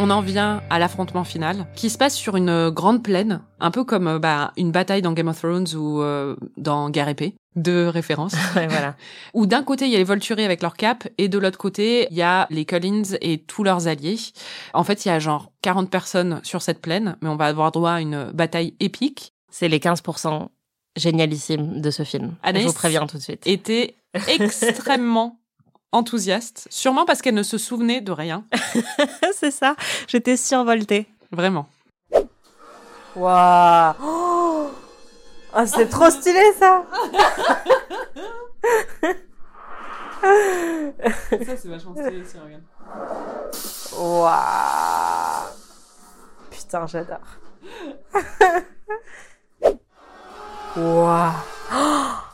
[0.00, 3.72] On en vient à l'affrontement final, qui se passe sur une euh, grande plaine, un
[3.72, 7.34] peu comme euh, bah, une bataille dans Game of Thrones ou euh, dans Guerre épée,
[7.62, 8.34] de référence.
[8.56, 8.94] ouais voilà
[9.34, 12.08] où d'un côté il y a les Volturi avec leur cap et de l'autre côté
[12.10, 14.18] il y a les Collins et tous leurs alliés.
[14.74, 17.72] En fait, il y a genre 40 personnes sur cette plaine, mais on va avoir
[17.72, 19.32] droit à une bataille épique.
[19.50, 20.48] c'est les 15%
[20.96, 23.94] génialissimes de ce film Anaïs je vous préviens tout de suite Était
[24.28, 25.38] extrêmement
[25.92, 28.44] enthousiaste, sûrement parce qu'elle ne se souvenait de rien.
[29.34, 29.74] c'est ça
[30.06, 31.68] j'étais survoltée Vraiment.
[33.16, 34.37] Waouh
[35.56, 36.84] oh, c'est trop stylé ça
[40.20, 42.62] Ça, c'est vachement stylé, si regarde.
[43.96, 45.48] Waouh
[46.50, 47.18] Putain, j'adore.
[50.76, 51.32] Waouh
[51.70, 52.27] Oh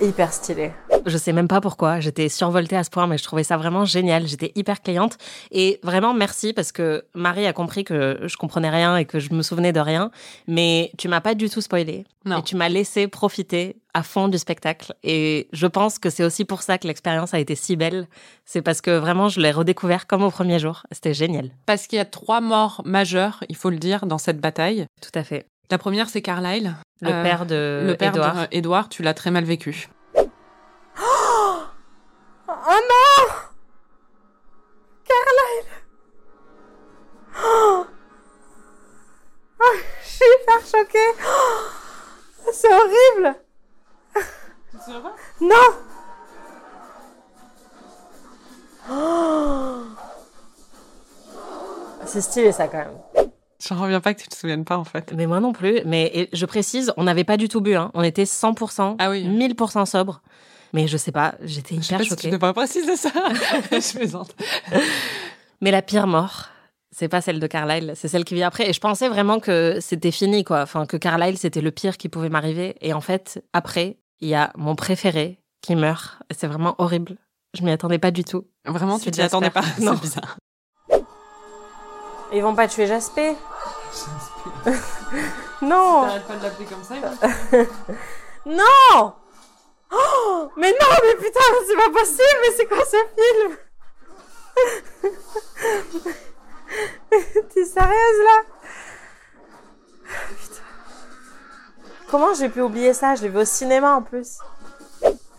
[0.00, 0.70] Hyper stylé.
[1.06, 3.84] Je sais même pas pourquoi, j'étais survoltée à ce point, mais je trouvais ça vraiment
[3.84, 4.28] génial.
[4.28, 5.18] J'étais hyper cliente.
[5.50, 9.32] Et vraiment, merci parce que Marie a compris que je comprenais rien et que je
[9.32, 10.10] me souvenais de rien.
[10.46, 12.04] Mais tu m'as pas du tout spoilé.
[12.24, 12.38] Non.
[12.38, 14.94] Et tu m'as laissé profiter à fond du spectacle.
[15.02, 18.06] Et je pense que c'est aussi pour ça que l'expérience a été si belle.
[18.44, 20.82] C'est parce que vraiment, je l'ai redécouvert comme au premier jour.
[20.92, 21.50] C'était génial.
[21.66, 24.86] Parce qu'il y a trois morts majeures, il faut le dire, dans cette bataille.
[25.00, 25.46] Tout à fait.
[25.70, 26.74] La première, c'est Carlyle.
[27.00, 28.36] Le Euh, père de le père Edward.
[28.40, 29.88] de Edward, tu l'as très mal vécu.
[32.50, 33.34] Oh non
[35.04, 35.70] Carlyle
[37.44, 37.86] oh
[39.60, 43.36] Oh, Je suis hyper choquée Oh, C'est horrible
[45.40, 45.68] Non
[48.90, 49.82] Oh
[52.06, 53.17] C'est stylé ça quand même.
[53.68, 55.12] J'en reviens pas que tu te souviennes pas, en fait.
[55.14, 55.80] Mais moi non plus.
[55.84, 57.74] Mais je précise, on n'avait pas du tout bu.
[57.74, 57.90] Hein.
[57.94, 59.24] On était 100%, Ah oui.
[59.26, 60.22] 1000% sobre.
[60.72, 62.30] Mais je sais pas, j'étais Je sais hyper pas si tu choquée.
[62.30, 63.10] devrais préciser ça.
[63.70, 64.34] je plaisante.
[65.60, 66.46] Mais la pire mort,
[66.90, 68.68] c'est pas celle de Carlyle, c'est celle qui vient après.
[68.68, 70.62] Et je pensais vraiment que c'était fini, quoi.
[70.62, 72.76] Enfin, que Carlyle, c'était le pire qui pouvait m'arriver.
[72.80, 76.18] Et en fait, après, il y a mon préféré qui meurt.
[76.30, 77.16] Et C'est vraiment horrible.
[77.54, 78.44] Je m'y attendais pas du tout.
[78.66, 79.36] Vraiment, tu t'y Jasper.
[79.36, 79.62] attendais pas.
[79.80, 79.94] Non.
[79.96, 80.36] C'est bizarre.
[82.32, 83.32] Ils vont pas tuer Jaspé
[85.62, 86.94] Non pas de l'appeler comme ça.
[88.46, 89.14] Non
[89.90, 93.56] Oh Mais non, mais putain, c'est pas possible, mais c'est quoi ce film?
[97.54, 98.42] T'es sérieuse là?
[100.04, 100.62] Putain.
[102.10, 103.14] Comment j'ai pu oublier ça?
[103.14, 104.38] Je l'ai vu au cinéma en plus.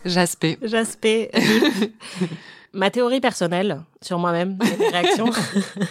[0.04, 0.58] Jaspé.
[0.62, 1.30] Jaspé.
[2.72, 5.30] Ma théorie personnelle sur moi-même, et mes réactions,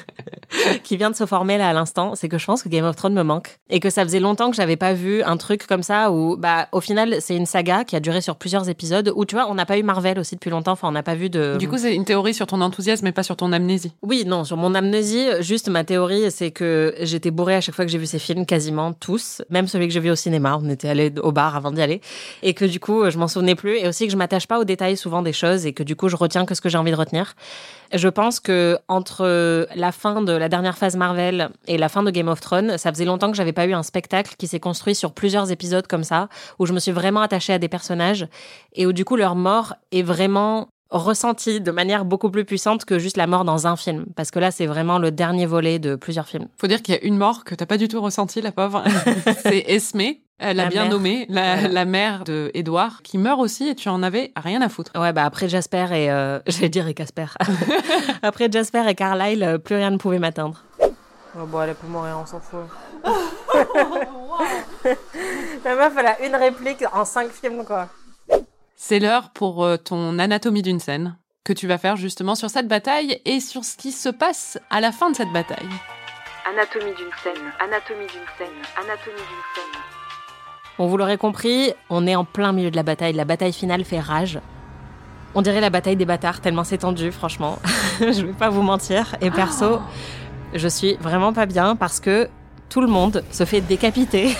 [0.83, 2.95] qui vient de se former là à l'instant, c'est que je pense que Game of
[2.95, 5.83] Thrones me manque et que ça faisait longtemps que j'avais pas vu un truc comme
[5.83, 9.25] ça où, bah, au final, c'est une saga qui a duré sur plusieurs épisodes où,
[9.25, 10.71] tu vois, on n'a pas eu Marvel aussi depuis longtemps.
[10.71, 11.57] Enfin, on n'a pas vu de.
[11.57, 13.93] Du coup, c'est une théorie sur ton enthousiasme, mais pas sur ton amnésie.
[14.01, 17.85] Oui, non, sur mon amnésie, juste ma théorie, c'est que j'étais bourrée à chaque fois
[17.85, 20.69] que j'ai vu ces films, quasiment tous, même celui que j'ai vu au cinéma, on
[20.69, 22.01] était allé au bar avant d'y aller,
[22.41, 24.63] et que du coup, je m'en souvenais plus, et aussi que je m'attache pas aux
[24.63, 26.91] détails souvent des choses, et que du coup, je retiens que ce que j'ai envie
[26.91, 27.35] de retenir.
[27.99, 32.11] Je pense que entre la fin de la dernière phase Marvel et la fin de
[32.11, 34.95] Game of Thrones, ça faisait longtemps que j'avais pas eu un spectacle qui s'est construit
[34.95, 38.25] sur plusieurs épisodes comme ça, où je me suis vraiment attachée à des personnages,
[38.73, 42.99] et où du coup, leur mort est vraiment ressenti de manière beaucoup plus puissante que
[42.99, 44.05] juste la mort dans un film.
[44.15, 46.47] Parce que là, c'est vraiment le dernier volet de plusieurs films.
[46.57, 48.81] Faut dire qu'il y a une mort que t'as pas du tout ressentie, la pauvre.
[49.43, 50.15] c'est Esme.
[50.39, 50.91] Elle l'a La bien mère.
[50.91, 51.67] nommée, la, Voilà.
[51.67, 54.91] la mère de Edouard, qui meurt aussi et tu en avais rien à foutre.
[54.95, 56.09] Ouais, bah après Jasper et...
[56.09, 57.25] Euh, J'allais dire et Casper.
[58.21, 60.63] après Jasper et Carlyle, euh, plus rien ne pouvait m'atteindre.
[60.81, 62.59] Oh bon, elle peut mourir, on s'en fout.
[65.65, 67.89] La meuf, elle a une réplique en cinq films, quoi.
[68.75, 72.67] C'est l'heure pour euh, ton anatomie d'une scène que tu vas faire justement sur cette
[72.67, 75.67] bataille et sur ce qui se passe à la fin de cette bataille.
[76.49, 79.81] Anatomie d'une scène, anatomie d'une scène, anatomie d'une scène.
[80.79, 83.11] Bon, vous l'aurez compris, on est en plein milieu de la bataille.
[83.11, 84.39] La bataille finale fait rage.
[85.35, 87.59] On dirait la bataille des bâtards, tellement c'est tendu, franchement.
[87.99, 89.17] je vais pas vous mentir.
[89.19, 89.81] Et perso,
[90.53, 92.29] je suis vraiment pas bien parce que
[92.69, 94.37] tout le monde se fait décapiter.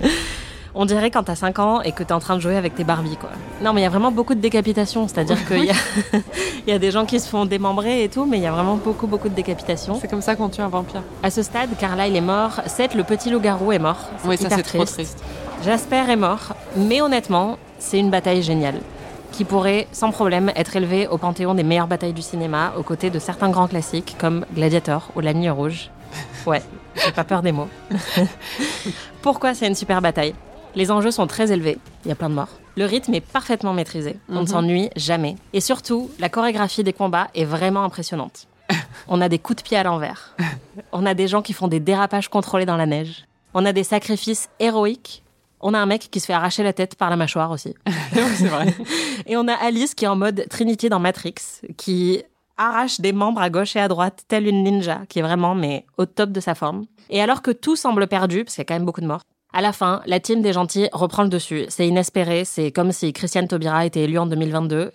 [0.78, 2.84] On dirait quand t'as 5 ans et que t'es en train de jouer avec tes
[2.84, 3.30] Barbies, quoi.
[3.62, 5.08] Non, mais il y a vraiment beaucoup de décapitations.
[5.08, 5.74] C'est-à-dire qu'il y, a...
[6.12, 6.22] il
[6.70, 8.76] y a des gens qui se font démembrer et tout, mais il y a vraiment
[8.76, 9.98] beaucoup, beaucoup de décapitations.
[9.98, 11.02] C'est comme ça qu'on tue un vampire.
[11.22, 12.60] À ce stade, Carlyle est mort.
[12.66, 14.10] Seth, le petit loup-garou, est mort.
[14.26, 15.24] Oui, ça c'est trop triste.
[15.64, 18.80] Jasper est mort, mais honnêtement, c'est une bataille géniale
[19.32, 23.08] qui pourrait sans problème être élevée au panthéon des meilleures batailles du cinéma aux côtés
[23.08, 25.90] de certains grands classiques comme Gladiator ou La Nuit Rouge.
[26.46, 26.62] Ouais,
[27.02, 27.68] j'ai pas peur des mots.
[29.22, 30.34] Pourquoi c'est une super bataille?
[30.76, 32.50] Les enjeux sont très élevés, il y a plein de morts.
[32.76, 34.46] Le rythme est parfaitement maîtrisé, on ne Mhm.
[34.46, 35.36] s'ennuie jamais.
[35.54, 38.46] Et surtout, la chorégraphie des combats est vraiment impressionnante.
[39.08, 40.34] On a des coups de pied à l'envers.
[40.92, 43.24] On a des gens qui font des dérapages contrôlés dans la neige.
[43.54, 45.22] On a des sacrifices héroïques.
[45.60, 47.74] On a un mec qui se fait arracher la tête par la mâchoire aussi.
[48.36, 48.74] c'est vrai.
[49.26, 51.34] Et on a Alice qui est en mode Trinity dans Matrix,
[51.78, 52.22] qui
[52.58, 55.86] arrache des membres à gauche et à droite, telle une ninja, qui est vraiment mais
[55.98, 56.84] au top de sa forme.
[57.08, 59.22] Et alors que tout semble perdu, parce qu'il y a quand même beaucoup de morts,
[59.56, 61.64] à la fin, la team des gentils reprend le dessus.
[61.70, 64.90] C'est inespéré, c'est comme si Christiane Taubira était élue en 2022,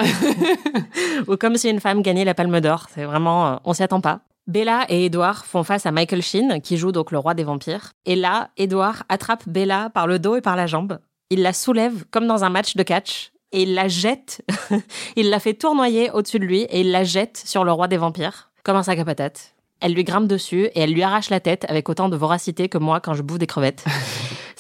[1.27, 2.85] ou comme si une femme gagnait la Palme d'Or.
[2.93, 4.19] C'est vraiment, euh, on s'y attend pas.
[4.45, 7.93] Bella et Edward font face à Michael Sheen, qui joue donc le roi des vampires.
[8.05, 10.99] Et là, Edward attrape Bella par le dos et par la jambe.
[11.31, 14.45] Il la soulève comme dans un match de catch et il la jette.
[15.15, 17.97] il la fait tournoyer au-dessus de lui et il la jette sur le roi des
[17.97, 19.55] vampires, comme un sac à patates.
[19.79, 22.77] Elle lui grimpe dessus et elle lui arrache la tête avec autant de voracité que
[22.77, 23.83] moi quand je bouffe des crevettes.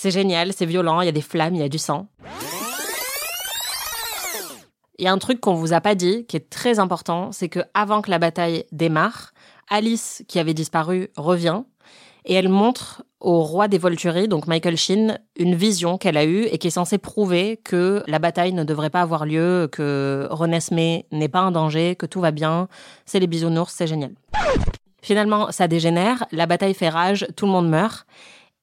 [0.01, 2.07] c'est génial, c'est violent, il y a des flammes, il y a du sang.
[4.97, 7.49] Il y a un truc qu'on vous a pas dit, qui est très important, c'est
[7.49, 9.31] que avant que la bataille démarre,
[9.69, 11.61] Alice, qui avait disparu, revient
[12.25, 16.45] et elle montre au roi des Volturi, donc Michael Sheen, une vision qu'elle a eue
[16.45, 21.05] et qui est censée prouver que la bataille ne devrait pas avoir lieu, que Renesmee
[21.11, 22.69] n'est pas un danger, que tout va bien,
[23.05, 24.13] c'est les bisounours, c'est génial.
[25.03, 28.07] Finalement, ça dégénère, la bataille fait rage, tout le monde meurt.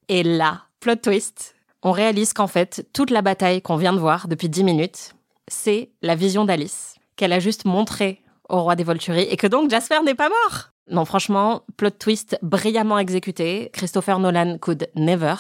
[0.09, 4.29] Et là, plot twist, on réalise qu'en fait, toute la bataille qu'on vient de voir
[4.29, 5.15] depuis 10 minutes,
[5.49, 9.71] c'est la vision d'Alice, qu'elle a juste montrée au roi des Volturi, et que donc
[9.71, 10.71] Jasper n'est pas mort.
[10.91, 13.71] Non, franchement, plot twist brillamment exécuté.
[13.73, 15.35] Christopher Nolan could never.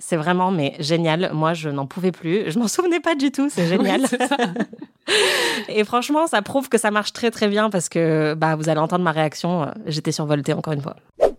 [0.00, 1.30] C'est vraiment mais génial.
[1.32, 2.50] Moi, je n'en pouvais plus.
[2.50, 3.48] Je m'en souvenais pas du tout.
[3.48, 4.02] C'est génial.
[5.68, 8.80] Et franchement, ça prouve que ça marche très très bien parce que bah vous allez
[8.80, 9.70] entendre ma réaction.
[9.86, 10.96] J'étais survoltée encore une fois.
[11.20, 11.30] Oh,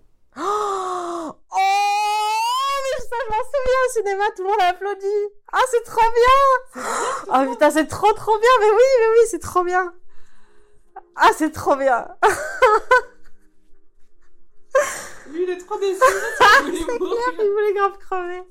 [1.53, 5.06] mais ça, je m'en souviens au cinéma, tout le monde a applaudi.
[5.52, 6.84] Ah, c'est trop bien.
[7.28, 8.49] Oh putain, c'est trop trop bien.
[8.62, 9.93] Mais oui, mais oui, c'est trop bien.
[11.15, 12.08] Ah, c'est trop bien.
[15.32, 16.02] Lui, il est trop déçu.
[16.67, 18.43] il voulait grave crever.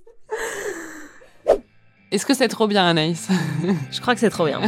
[2.11, 3.29] Est-ce que c'est trop bien, Anaïs?
[3.91, 4.61] Je crois que c'est trop bien.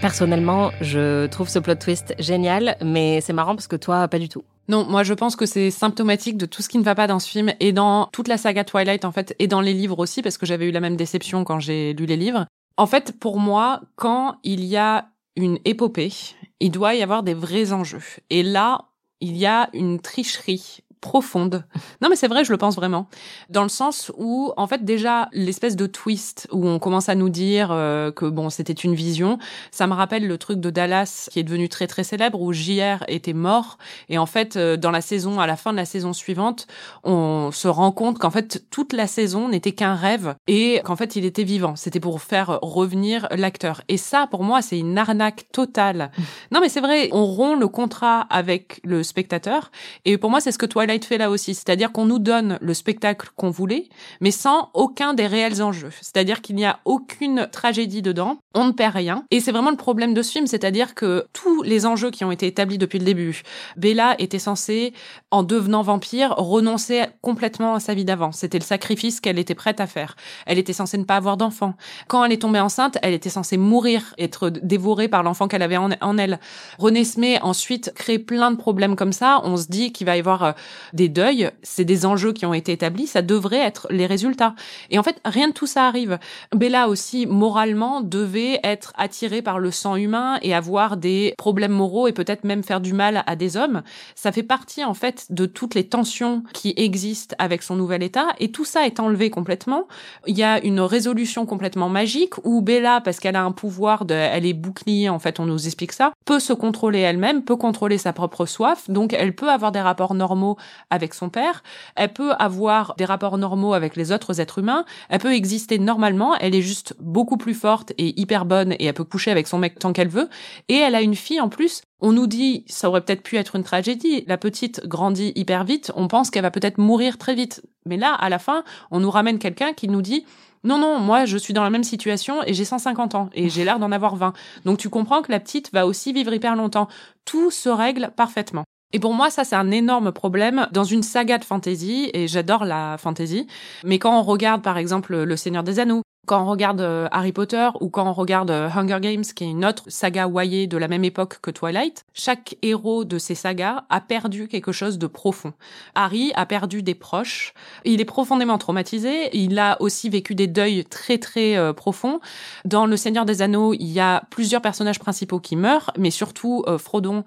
[0.00, 4.28] Personnellement, je trouve ce plot twist génial, mais c'est marrant parce que toi, pas du
[4.28, 4.44] tout.
[4.68, 7.18] Non, moi je pense que c'est symptomatique de tout ce qui ne va pas dans
[7.18, 10.22] ce film et dans toute la saga Twilight en fait et dans les livres aussi
[10.22, 12.46] parce que j'avais eu la même déception quand j'ai lu les livres.
[12.76, 16.12] En fait, pour moi, quand il y a une épopée,
[16.60, 18.02] il doit y avoir des vrais enjeux.
[18.30, 18.86] Et là,
[19.20, 21.64] il y a une tricherie profonde.
[22.00, 23.08] Non mais c'est vrai, je le pense vraiment.
[23.50, 27.28] Dans le sens où en fait déjà l'espèce de twist où on commence à nous
[27.28, 29.38] dire euh, que bon, c'était une vision,
[29.70, 33.04] ça me rappelle le truc de Dallas qui est devenu très très célèbre où JR
[33.06, 33.76] était mort
[34.08, 36.66] et en fait euh, dans la saison à la fin de la saison suivante,
[37.04, 41.16] on se rend compte qu'en fait toute la saison n'était qu'un rêve et qu'en fait
[41.16, 41.76] il était vivant.
[41.76, 43.82] C'était pour faire revenir l'acteur.
[43.88, 46.10] Et ça pour moi, c'est une arnaque totale.
[46.50, 49.70] non mais c'est vrai, on rompt le contrat avec le spectateur
[50.06, 52.74] et pour moi c'est ce que Twilight fait là aussi, c'est-à-dire qu'on nous donne le
[52.74, 53.88] spectacle qu'on voulait,
[54.20, 55.92] mais sans aucun des réels enjeux.
[56.00, 59.24] C'est-à-dire qu'il n'y a aucune tragédie dedans, on ne perd rien.
[59.30, 62.32] Et c'est vraiment le problème de ce film, c'est-à-dire que tous les enjeux qui ont
[62.32, 63.42] été établis depuis le début,
[63.76, 64.92] Bella était censée,
[65.30, 68.32] en devenant vampire, renoncer complètement à sa vie d'avant.
[68.32, 70.16] C'était le sacrifice qu'elle était prête à faire.
[70.46, 71.74] Elle était censée ne pas avoir d'enfant.
[72.08, 75.76] Quand elle est tombée enceinte, elle était censée mourir, être dévorée par l'enfant qu'elle avait
[75.76, 76.38] en, elle.
[76.78, 77.04] René
[77.42, 79.40] ensuite crée plein de problèmes comme ça.
[79.44, 80.52] On se dit qu'il va y avoir euh,
[80.92, 84.54] des deuils, c'est des enjeux qui ont été établis, ça devrait être les résultats.
[84.90, 86.18] Et en fait, rien de tout ça arrive.
[86.54, 92.08] Bella aussi, moralement, devait être attirée par le sang humain et avoir des problèmes moraux
[92.08, 93.82] et peut-être même faire du mal à des hommes.
[94.14, 98.26] Ça fait partie, en fait, de toutes les tensions qui existent avec son nouvel état
[98.38, 99.86] et tout ça est enlevé complètement.
[100.26, 104.14] Il y a une résolution complètement magique où Bella, parce qu'elle a un pouvoir de,
[104.14, 107.98] elle est bouclier, en fait, on nous explique ça, peut se contrôler elle-même, peut contrôler
[107.98, 110.56] sa propre soif, donc elle peut avoir des rapports normaux
[110.90, 111.62] avec son père,
[111.96, 116.34] elle peut avoir des rapports normaux avec les autres êtres humains, elle peut exister normalement,
[116.36, 119.58] elle est juste beaucoup plus forte et hyper bonne et elle peut coucher avec son
[119.58, 120.28] mec tant qu'elle veut,
[120.68, 123.56] et elle a une fille en plus on nous dit, ça aurait peut-être pu être
[123.56, 124.24] une tragédie.
[124.26, 125.90] La petite grandit hyper vite.
[125.96, 127.62] On pense qu'elle va peut-être mourir très vite.
[127.86, 130.26] Mais là, à la fin, on nous ramène quelqu'un qui nous dit,
[130.64, 133.64] non, non, moi, je suis dans la même situation et j'ai 150 ans et j'ai
[133.64, 134.34] l'air d'en avoir 20.
[134.66, 136.88] Donc tu comprends que la petite va aussi vivre hyper longtemps.
[137.24, 138.64] Tout se règle parfaitement.
[138.94, 142.64] Et pour moi, ça, c'est un énorme problème dans une saga de fantasy, et j'adore
[142.64, 143.48] la fantasy.
[143.82, 147.32] Mais quand on regarde, par exemple, Le Seigneur des Anneaux, quand on regarde euh, Harry
[147.32, 150.78] Potter ou quand on regarde euh, Hunger Games, qui est une autre saga wayée de
[150.78, 155.06] la même époque que Twilight, chaque héros de ces sagas a perdu quelque chose de
[155.06, 155.52] profond.
[155.94, 157.52] Harry a perdu des proches,
[157.84, 162.20] il est profondément traumatisé, il a aussi vécu des deuils très très euh, profonds.
[162.64, 166.64] Dans Le Seigneur des Anneaux, il y a plusieurs personnages principaux qui meurent, mais surtout
[166.78, 167.24] Frodon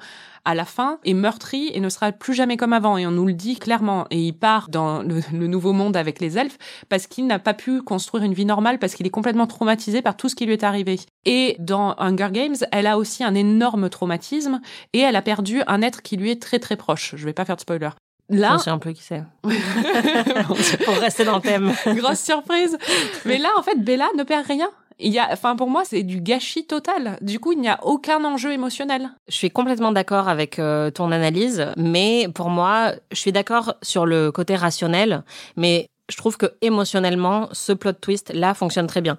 [0.47, 2.97] à la fin est meurtri et ne sera plus jamais comme avant.
[2.97, 4.07] Et on nous le dit clairement.
[4.11, 6.57] Et il part dans le, le nouveau monde avec les elfes
[6.87, 10.15] parce qu'il n'a pas pu construire une vie normale parce qu'il est complètement traumatisé par
[10.15, 10.99] tout ce qui lui est arrivé.
[11.25, 14.61] Et dans Hunger Games, elle a aussi un énorme traumatisme
[14.93, 17.13] et elle a perdu un être qui lui est très très proche.
[17.17, 17.89] Je vais pas faire de spoiler.
[18.29, 19.23] Là, Je sais un peu qui c'est.
[20.85, 21.73] Pour rester dans le thème.
[21.95, 22.77] Grosse surprise.
[23.25, 24.69] Mais là, en fait, Bella ne perd rien.
[24.99, 27.17] Il y a, enfin, pour moi, c'est du gâchis total.
[27.21, 29.11] Du coup, il n'y a aucun enjeu émotionnel.
[29.27, 34.05] Je suis complètement d'accord avec euh, ton analyse, mais pour moi, je suis d'accord sur
[34.05, 35.23] le côté rationnel,
[35.55, 39.17] mais je trouve que émotionnellement, ce plot twist là fonctionne très bien.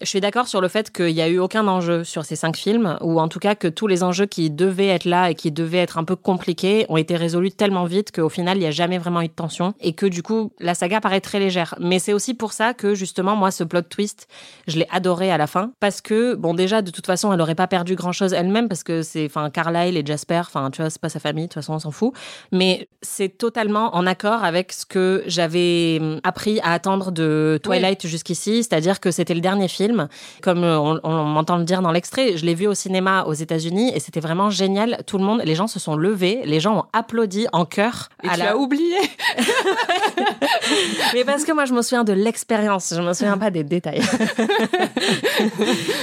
[0.00, 2.56] Je suis d'accord sur le fait qu'il n'y a eu aucun enjeu sur ces cinq
[2.56, 5.52] films, ou en tout cas que tous les enjeux qui devaient être là et qui
[5.52, 8.70] devaient être un peu compliqués ont été résolus tellement vite qu'au final, il n'y a
[8.70, 11.74] jamais vraiment eu de tension et que du coup, la saga paraît très légère.
[11.78, 14.26] Mais c'est aussi pour ça que justement, moi, ce plot twist,
[14.66, 17.54] je l'ai adoré à la fin parce que, bon, déjà, de toute façon, elle n'aurait
[17.54, 20.88] pas perdu grand chose elle-même parce que c'est, enfin, Carlyle et Jasper, enfin, tu vois,
[20.88, 22.14] c'est pas sa famille, de toute façon, on s'en fout.
[22.52, 28.06] Mais c'est totalement en accord avec ce que j'avais hum, appris à attendre de Twilight
[28.06, 30.08] jusqu'ici, c'est-à-dire que c'était le dernier film
[30.42, 33.92] comme on, on m'entend le dire dans l'extrait, je l'ai vu au cinéma aux États-Unis
[33.94, 34.98] et c'était vraiment génial.
[35.06, 38.08] Tout le monde, les gens se sont levés, les gens ont applaudi en chœur.
[38.22, 38.96] Et à tu la- as oublié.
[41.14, 44.02] Mais parce que moi, je me souviens de l'expérience, je me souviens pas des détails.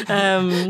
[0.09, 0.69] Euh,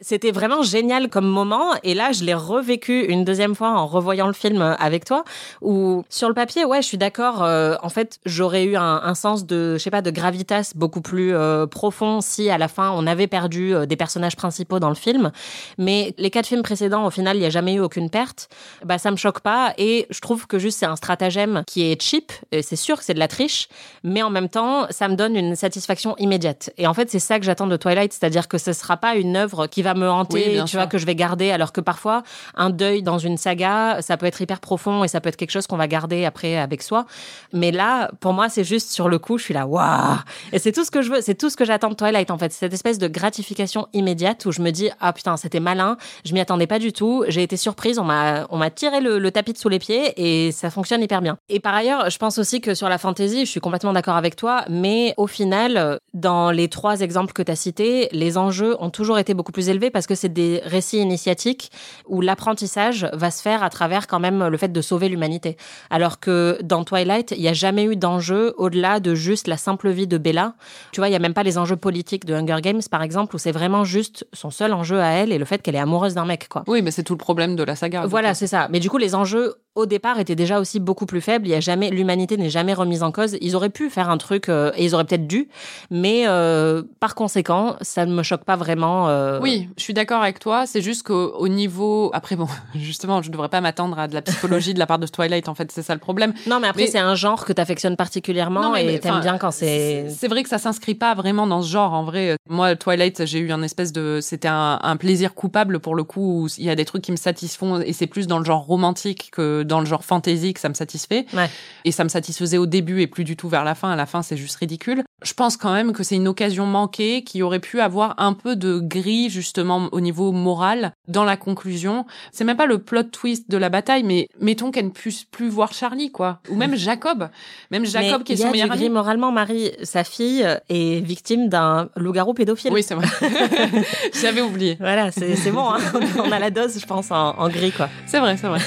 [0.00, 1.72] c'était vraiment génial comme moment.
[1.82, 5.24] Et là, je l'ai revécu une deuxième fois en revoyant le film avec toi.
[5.60, 7.42] Où sur le papier, ouais, je suis d'accord.
[7.44, 11.00] euh, en fait, j'aurais eu un, un sens de, je sais pas, de gravitas beaucoup
[11.00, 14.88] plus euh, profond si à la fin on avait perdu euh, des personnages principaux dans
[14.88, 15.30] le film.
[15.78, 18.48] Mais les quatre films précédents, au final, il n'y a jamais eu aucune perte.
[18.84, 19.74] Bah, ça me choque pas.
[19.78, 22.32] Et je trouve que juste c'est un stratagème qui est cheap.
[22.52, 23.68] C'est sûr que c'est de la triche,
[24.02, 26.70] mais en même temps, ça me donne une satisfaction immédiate.
[26.78, 29.36] Et en fait, c'est ça que j'attends de Twilight, c'est-à-dire que ce sera pas une
[29.36, 32.22] œuvre qui va me hanter, Oui, tu vois, que je vais garder, alors que parfois,
[32.54, 35.50] un deuil dans une saga, ça peut être hyper profond et ça peut être quelque
[35.50, 37.06] chose qu'on va garder après avec soi.
[37.52, 40.18] Mais là, pour moi, c'est juste sur le coup, je suis là, waouh!
[40.52, 42.38] Et c'est tout ce que je veux, c'est tout ce que j'attends de Twilight, en
[42.38, 42.52] fait.
[42.52, 46.40] Cette espèce de gratification immédiate où je me dis, ah putain, c'était malin, je m'y
[46.40, 49.58] attendais pas du tout, j'ai été surprise, on m'a, on m'a tiré le, tapis de
[49.58, 51.36] sous les pieds et ça fonctionne hyper bien.
[51.48, 54.36] Et par ailleurs, je pense aussi que sur la fantasy, je suis complètement d'accord avec
[54.36, 58.90] toi, mais au final, dans les trois exemples que tu as cités, les enjeux ont
[58.90, 61.70] toujours été beaucoup plus élevés parce que c'est des récits initiatiques
[62.06, 65.56] où l'apprentissage va se faire à travers quand même le fait de sauver l'humanité.
[65.90, 69.90] Alors que dans Twilight, il n'y a jamais eu d'enjeu au-delà de juste la simple
[69.90, 70.54] vie de Bella.
[70.92, 73.34] Tu vois, il n'y a même pas les enjeux politiques de Hunger Games, par exemple,
[73.34, 76.14] où c'est vraiment juste son seul enjeu à elle et le fait qu'elle est amoureuse
[76.14, 76.64] d'un mec, quoi.
[76.66, 78.06] Oui, mais c'est tout le problème de la saga.
[78.06, 78.68] Voilà, c'est ça.
[78.70, 81.46] Mais du coup, les enjeux au départ étaient déjà aussi beaucoup plus faibles.
[81.46, 83.36] Il y a jamais, l'humanité n'est jamais remise en cause.
[83.40, 85.48] Ils auraient pu faire un truc euh, et ils auraient peut-être dû,
[85.90, 89.08] mais euh, par conséquent, ça ne me choque pas vraiment.
[89.08, 90.66] euh, Oui, je suis d'accord avec toi.
[90.66, 92.10] C'est juste qu'au au niveau.
[92.12, 94.98] Après, bon, justement, je ne devrais pas m'attendre à de la psychologie de la part
[94.98, 96.32] de Twilight, en fait, c'est ça le problème.
[96.46, 99.38] Non, mais après, c'est un genre que tu affectionnes particulièrement Non, mais- et t'aimes bien
[99.38, 100.06] quand c'est.
[100.10, 101.92] C'est vrai que ça s'inscrit pas vraiment dans ce genre.
[101.92, 105.94] En vrai, moi, Twilight, j'ai eu un espèce de, c'était un, un plaisir coupable pour
[105.94, 106.42] le coup.
[106.42, 108.64] Où il y a des trucs qui me satisfont et c'est plus dans le genre
[108.66, 111.26] romantique que dans le genre fantasy que ça me satisfait.
[111.32, 111.48] Ouais.
[111.84, 113.90] Et ça me satisfaisait au début et plus du tout vers la fin.
[113.90, 115.04] À la fin, c'est juste ridicule.
[115.22, 118.56] Je pense quand même que c'est une occasion manquée qui aurait pu avoir un peu
[118.56, 122.06] de gris justement au niveau moral dans la conclusion.
[122.32, 125.48] C'est même pas le plot twist de la bataille, mais mettons qu'elle ne puisse plus
[125.48, 126.40] voir Charlie, quoi.
[126.48, 127.28] Ou même Jacob.
[127.70, 128.88] Même Jacob Mais qui est son meilleur ami.
[128.88, 132.72] moralement, Marie, sa fille est victime d'un loup-garou pédophile.
[132.72, 133.06] Oui, c'est vrai.
[134.20, 134.76] J'avais oublié.
[134.80, 135.78] Voilà, c'est c'est bon, hein.
[136.24, 137.88] on a la dose, je pense, en, en gris, quoi.
[138.06, 138.60] C'est vrai, c'est vrai.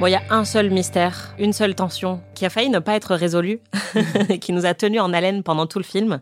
[0.00, 2.94] Bon, il y a un seul mystère, une seule tension qui a failli ne pas
[2.94, 3.60] être résolue,
[4.30, 6.20] et qui nous a tenus en haleine pendant tout le film.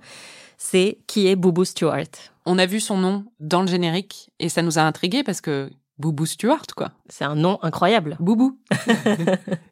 [0.56, 2.10] C'est qui est Boubou Stewart
[2.44, 5.70] On a vu son nom dans le générique et ça nous a intrigués parce que
[5.96, 6.90] Boubou Stewart, quoi.
[7.08, 8.16] C'est un nom incroyable.
[8.18, 8.58] Boubou.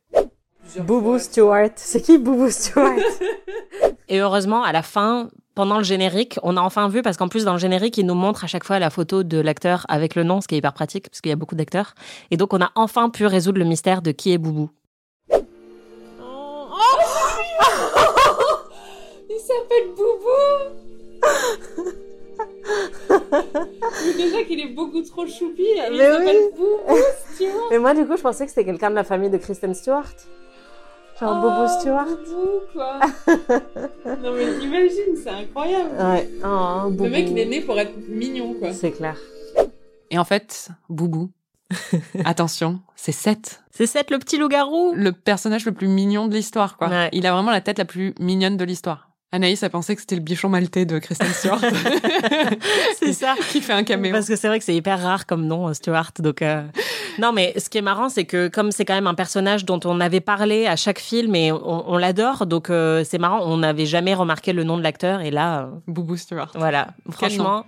[0.79, 1.71] Boubou Stewart.
[1.77, 2.95] C'est qui Boubou Stewart
[4.09, 7.45] Et heureusement, à la fin, pendant le générique, on a enfin vu, parce qu'en plus,
[7.45, 10.23] dans le générique, il nous montre à chaque fois la photo de l'acteur avec le
[10.23, 11.95] nom, ce qui est hyper pratique, parce qu'il y a beaucoup d'acteurs.
[12.31, 14.71] Et donc, on a enfin pu résoudre le mystère de qui est Boubou.
[19.29, 20.75] Il s'appelle Boubou
[24.17, 26.51] Déjà qu'il est beaucoup trop choupi, et il Mais s'appelle oui.
[26.57, 26.99] Boubou
[27.35, 27.69] Stewart.
[27.71, 30.05] Mais moi, du coup, je pensais que c'était quelqu'un de la famille de Kristen Stewart.
[31.19, 32.07] Genre Boubou Stewart.
[32.07, 33.01] Boubou, quoi.
[34.23, 35.91] non mais imagine, c'est incroyable.
[35.99, 36.29] Ouais.
[36.45, 37.05] Oh, Boubou.
[37.05, 38.73] Le mec, il est né pour être mignon, quoi.
[38.73, 39.17] C'est clair.
[40.11, 41.31] Et en fait, Boubou,
[42.25, 43.63] attention, c'est Seth.
[43.71, 46.89] C'est Seth, le petit loup-garou Le personnage le plus mignon de l'histoire, quoi.
[46.89, 47.09] Ouais.
[47.13, 49.06] Il a vraiment la tête la plus mignonne de l'histoire.
[49.37, 51.61] Anaïs a pensé que c'était le bichon maltais de Kristen Stewart.
[52.99, 53.35] C'est ça.
[53.51, 54.13] qui fait un caméo.
[54.13, 56.11] Parce que c'est vrai que c'est hyper rare comme nom, Stewart.
[56.19, 56.63] Donc, euh,
[57.19, 59.81] non, mais ce qui est marrant, c'est que comme c'est quand même un personnage dont
[59.85, 63.59] on avait parlé à chaque film et on, on l'adore, donc euh, c'est marrant, on
[63.59, 66.53] n'avait jamais remarqué le nom de l'acteur et là, euh, Boubou Stewart.
[66.55, 66.89] voilà.
[67.11, 67.67] Franchement,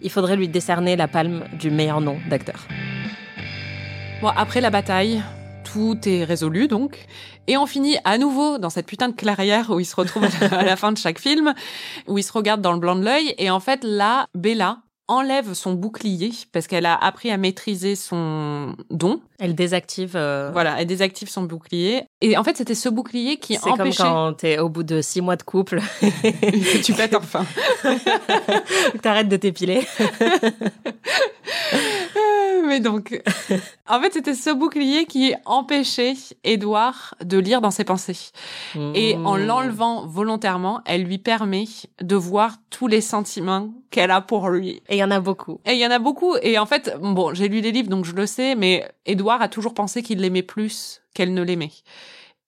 [0.00, 2.66] il faudrait lui décerner la palme du meilleur nom d'acteur.
[4.22, 5.22] Bon, après la bataille,
[5.72, 7.06] tout est résolu donc.
[7.46, 10.64] Et on finit à nouveau dans cette putain de clairière où ils se retrouvent à
[10.64, 11.54] la, fin de chaque film,
[12.06, 13.34] où ils se regardent dans le blanc de l'œil.
[13.38, 14.78] Et en fait, là, Bella
[15.10, 19.20] enlève son bouclier parce qu'elle a appris à maîtriser son don.
[19.40, 20.12] Elle désactive.
[20.14, 22.04] euh, Voilà, elle désactive son bouclier.
[22.20, 25.02] Et en fait, c'était ce bouclier qui C'est comme empêchait quand t'es au bout de
[25.02, 25.80] six mois de couple,
[26.84, 27.44] tu pètes enfin.
[29.02, 29.82] t'arrêtes de t'épiler.
[32.66, 33.20] Mais donc,
[33.88, 38.30] en fait, c'était ce bouclier qui empêchait Édouard de lire dans ses pensées.
[38.94, 39.46] Et en Mmh.
[39.46, 41.64] l'enlevant volontairement, elle lui permet
[42.00, 44.82] de voir tous les sentiments qu'elle a pour lui.
[44.88, 45.60] Et il y en a beaucoup.
[45.64, 46.36] Et il y en a beaucoup.
[46.42, 49.48] Et en fait, bon, j'ai lu les livres, donc je le sais, mais Édouard a
[49.48, 51.70] toujours pensé qu'il l'aimait plus qu'elle ne l'aimait.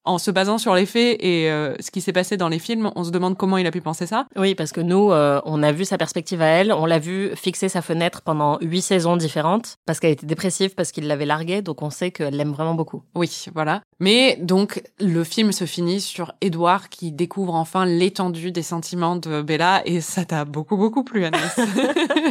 [0.04, 2.90] En se basant sur les faits et euh, ce qui s'est passé dans les films,
[2.96, 4.26] on se demande comment il a pu penser ça.
[4.34, 7.30] Oui, parce que nous, euh, on a vu sa perspective à elle, on l'a vu
[7.36, 11.62] fixer sa fenêtre pendant huit saisons différentes, parce qu'elle était dépressive, parce qu'il l'avait larguée,
[11.62, 13.02] donc on sait qu'elle l'aime vraiment beaucoup.
[13.14, 13.82] Oui, voilà.
[14.00, 19.40] Mais donc, le film se finit sur Édouard qui découvre enfin l'étendue des sentiments de
[19.40, 21.60] Bella et ça t'a beaucoup, beaucoup plu, Anaïs.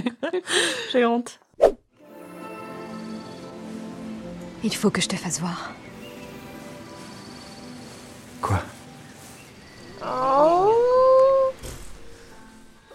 [0.92, 1.40] J'ai honte.
[4.64, 5.72] Il faut que je te fasse voir.
[8.42, 8.60] Quoi
[10.04, 10.74] Oh.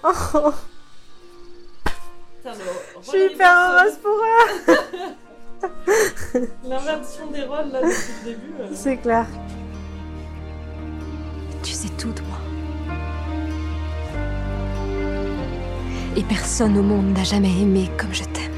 [0.04, 0.52] Oh.
[3.02, 4.66] Je suis hyper heureuse pour eux.
[6.64, 8.52] L'inversion des rôles, là, depuis le début.
[8.74, 9.26] C'est clair.
[11.62, 12.38] Tu sais tout de moi.
[16.16, 18.52] Et personne au monde n'a jamais aimé comme je t'aime.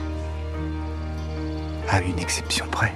[1.88, 2.92] À une exception près.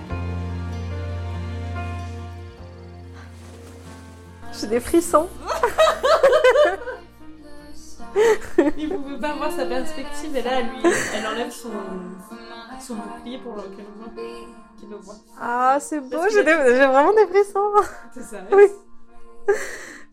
[4.60, 5.28] J'ai des frissons.
[8.76, 10.82] Il pouvait pas voir sa perspective et là, lui,
[11.14, 11.70] elle enlève son,
[12.80, 13.56] son bouclier pour
[14.78, 15.14] qu'il le voit.
[15.40, 17.72] Ah, c'est beau, j'ai des- j'ai vraiment des frissons.
[18.12, 18.38] C'est ça.
[18.52, 18.64] Oui.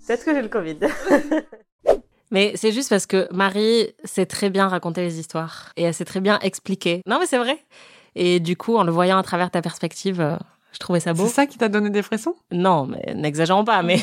[0.08, 0.80] Peut-être que j'ai le Covid.
[2.32, 6.06] Mais c'est juste parce que Marie sait très bien raconter les histoires et elle sait
[6.06, 7.02] très bien expliquer.
[7.08, 7.58] Non, mais c'est vrai.
[8.14, 10.36] Et du coup, en le voyant à travers ta perspective, euh,
[10.72, 11.26] je trouvais ça beau.
[11.26, 12.36] C'est ça qui t'a donné des frissons?
[12.51, 13.82] Non, mais n'exagérons pas.
[13.82, 13.99] Mais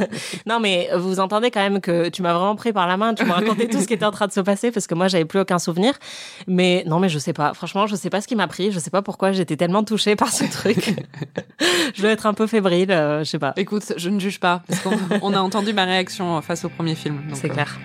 [0.46, 3.14] non, mais vous entendez quand même que tu m'as vraiment pris par la main.
[3.14, 5.08] Tu m'as raconté tout ce qui était en train de se passer parce que moi,
[5.08, 5.94] j'avais plus aucun souvenir.
[6.46, 7.54] Mais non, mais je sais pas.
[7.54, 8.70] Franchement, je sais pas ce qui m'a pris.
[8.70, 10.94] Je sais pas pourquoi j'étais tellement touchée par ce truc.
[11.94, 12.90] je dois être un peu fébrile.
[12.90, 13.54] euh, je sais pas.
[13.56, 16.94] Écoute, je ne juge pas, parce qu'on on a entendu ma réaction face au premier
[16.94, 17.22] film.
[17.32, 17.78] C'est euh, clair.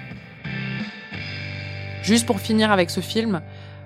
[2.03, 3.41] Juste pour finir avec ce film,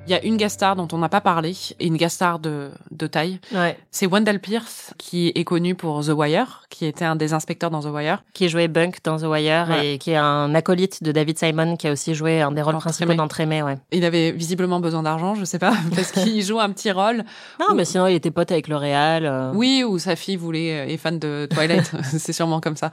[0.10, 2.39] il y a une guest star dont on n'a pas parlé, et une guest star
[2.39, 3.39] de, de taille.
[3.53, 3.78] Ouais.
[3.91, 7.82] C'est Wendell Pierce, qui est connu pour The Wire, qui était un des inspecteurs dans
[7.82, 8.24] The Wire.
[8.34, 9.84] Qui jouait Bunk dans The Wire Voilà.
[9.84, 12.74] et qui est un acolyte de David Simon qui a aussi joué un des rôles
[12.74, 13.18] Dans principaux Trémé.
[13.18, 13.78] dans Trémé, ouais.
[13.91, 17.24] Il avait visiblement besoin d'argent, je sais pas, parce qu'il joue un petit rôle.
[17.60, 19.26] Non, mais sinon, il était pote avec L'Oréal.
[19.28, 19.51] euh.
[19.53, 22.89] Oui, ou sa fille voulait est fan de Twilight, c'est sûrement comme ça.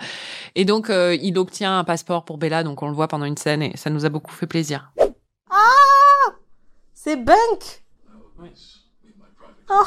[0.55, 3.39] Et donc euh, il obtient un passeport pour Bella, donc on le voit pendant une
[3.39, 4.93] scène et ça nous a beaucoup fait plaisir.
[5.51, 6.33] Ah
[7.07, 7.85] C'est Bunk
[9.71, 9.85] Oh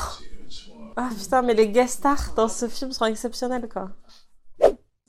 [0.95, 3.89] Ah putain, mais les guest stars dans ce film sont exceptionnels, quoi.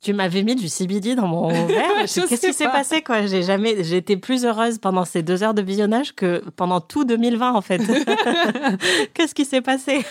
[0.01, 2.01] Tu m'avais mis du CBD dans mon verre.
[2.01, 2.71] Qu'est-ce qui s'est pas.
[2.71, 3.27] passé, quoi?
[3.27, 7.53] J'ai jamais, été plus heureuse pendant ces deux heures de visionnage que pendant tout 2020,
[7.53, 7.77] en fait.
[9.13, 10.03] Qu'est-ce qui s'est passé?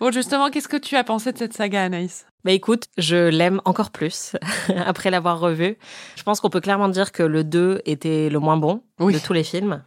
[0.00, 2.24] Bon, justement, qu'est-ce que tu as pensé de cette saga, Anaïs?
[2.44, 4.36] Bah écoute, je l'aime encore plus
[4.86, 5.76] après l'avoir revu.
[6.16, 9.12] Je pense qu'on peut clairement dire que le 2 était le moins bon Oui.
[9.12, 9.82] de tous les films.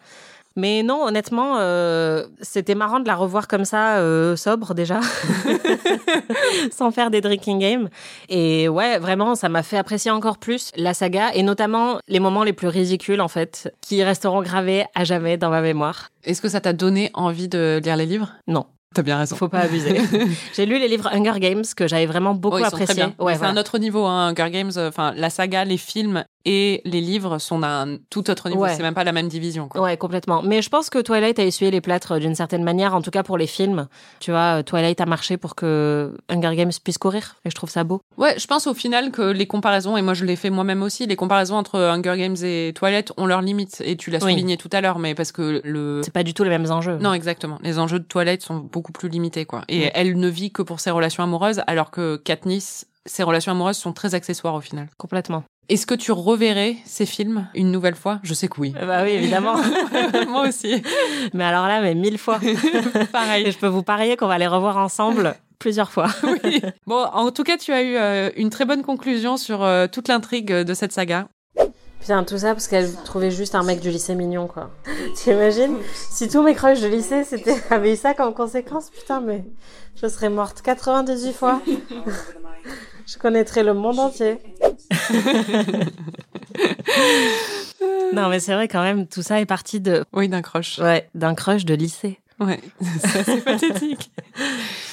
[0.58, 5.02] Mais non, honnêtement, euh, c'était marrant de la revoir comme ça, euh, sobre déjà,
[6.72, 7.90] sans faire des drinking games.
[8.30, 12.44] Et ouais, vraiment, ça m'a fait apprécier encore plus la saga, et notamment les moments
[12.44, 16.10] les plus ridicules, en fait, qui resteront gravés à jamais dans ma mémoire.
[16.24, 18.34] Est-ce que ça t'a donné envie de lire les livres?
[18.48, 18.66] Non.
[18.94, 19.36] T'as bien raison.
[19.36, 20.00] Faut pas abuser.
[20.56, 23.14] J'ai lu les livres Hunger Games que j'avais vraiment beaucoup Oh, bien.
[23.20, 23.50] Ouais, c'est voilà.
[23.54, 24.72] un autre niveau, hein, Hunger Games.
[24.78, 28.62] euh, Enfin, la saga, les films et les livres sont d'un tout autre niveau.
[28.62, 28.76] Ouais.
[28.76, 29.68] C'est même pas la même division.
[29.68, 29.82] Quoi.
[29.82, 30.42] Ouais, complètement.
[30.44, 33.12] Mais je pense que Twilight a essuyé les plâtres euh, d'une certaine manière, en tout
[33.12, 33.88] cas pour les films.
[34.20, 37.70] Tu vois, euh, Twilight a marché pour que Hunger Games puisse courir, et je trouve
[37.70, 38.02] ça beau.
[38.18, 41.06] Ouais, je pense au final que les comparaisons, et moi je l'ai fait moi-même aussi,
[41.08, 43.82] les comparaisons entre Hunger Games et Twilight ont leurs limites.
[43.86, 44.32] Et tu l'as Oui.
[44.34, 46.02] souligné tout à l'heure, mais parce que le.
[46.04, 46.98] C'est pas du tout les mêmes enjeux.
[46.98, 47.58] Non, exactement.
[47.64, 49.64] Les enjeux de Twilight sont beaucoup plus limités, quoi.
[49.68, 53.78] Et elle ne vit que pour ses relations amoureuses, alors que Katniss, ses relations amoureuses
[53.78, 54.88] sont très accessoires au final.
[54.98, 55.44] Complètement.
[55.68, 58.20] Est-ce que tu reverrais ces films une nouvelle fois?
[58.22, 58.76] Je sais que oui.
[58.80, 59.56] Bah oui, évidemment.
[60.28, 60.84] moi aussi.
[61.34, 62.40] mais alors là, mais mille fois.
[63.12, 63.48] Pareil.
[63.48, 66.10] Et je peux vous parier qu'on va les revoir ensemble plusieurs fois.
[66.44, 66.62] oui.
[66.86, 70.08] Bon, en tout cas, tu as eu euh, une très bonne conclusion sur euh, toute
[70.08, 71.28] l'intrigue de cette saga.
[72.00, 74.70] Putain, tout ça parce qu'elle trouvait juste un mec du lycée mignon, quoi.
[75.16, 75.78] T'imagines?
[76.12, 79.44] Si tous mes crushs de lycée c'était, avaient eu ça comme conséquence, putain, mais
[79.96, 81.62] je serais morte 98 fois.
[83.06, 84.38] Je connaîtrais le monde entier.
[88.14, 90.06] Non, mais c'est vrai quand même, tout ça est parti de.
[90.14, 90.80] Oui, d'un crush.
[90.80, 92.20] Ouais, d'un crush de lycée.
[92.40, 92.60] Ouais,
[93.00, 94.12] c'est assez pathétique.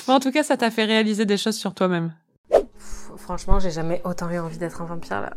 [0.06, 2.12] Bon, en tout cas, ça t'a fait réaliser des choses sur toi-même.
[3.16, 5.32] Franchement, j'ai jamais autant eu envie d'être un vampire là.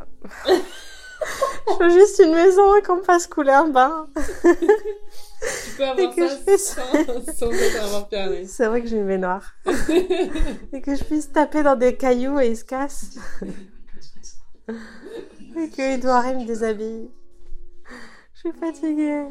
[1.67, 4.07] Je veux juste une maison et qu'on me fasse couler un bain.
[4.13, 9.53] Tu peux Et que je puisse- être un vampire, C'est vrai que j'ai une baignoire.
[10.73, 13.17] et que je puisse taper dans des cailloux et ils se cassent.
[14.67, 17.09] et que Edouard me déshabille.
[18.33, 19.25] Je suis fatiguée.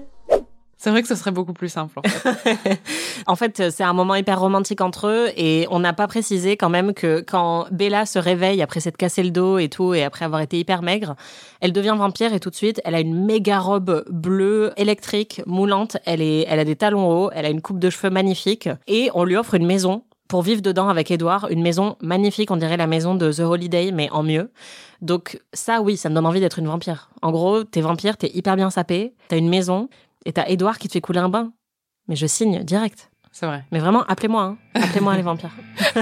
[0.85, 1.99] C'est vrai que ce serait beaucoup plus simple.
[3.27, 3.71] En fait.
[3.71, 7.25] C'est un moment hyper romantique entre eux et on n'a pas précisé quand même que
[7.27, 10.59] quand Bella se réveille après s'être cassé le dos et tout et après avoir été
[10.59, 11.15] hyper maigre,
[11.63, 15.97] elle devient vampire et tout de suite, elle a une méga robe bleue électrique moulante,
[16.05, 19.09] elle est elle a des talons hauts, elle a une coupe de cheveux magnifique et
[19.15, 22.77] on lui offre une maison pour vivre dedans avec Edouard, une maison magnifique, on dirait
[22.77, 24.51] la maison de The Holiday mais en mieux.
[25.01, 27.11] Donc ça oui, ça me donne envie d'être une vampire.
[27.23, 29.89] En gros, t'es vampire, t'es hyper bien sapé, t'as une maison
[30.25, 31.53] et t'as Edouard qui te fait couler un bain.
[32.09, 33.11] Mais je signe direct.
[33.33, 33.65] C'est vrai.
[33.73, 34.43] Mais vraiment, appelez-moi.
[34.43, 34.59] Hein.
[34.75, 35.57] Appelez-moi les vampires.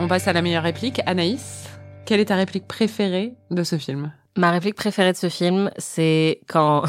[0.00, 1.00] On passe à la meilleure réplique.
[1.06, 1.68] Anaïs,
[2.04, 4.12] quelle est ta réplique préférée de ce film?
[4.36, 6.84] Ma réplique préférée de ce film, c'est quand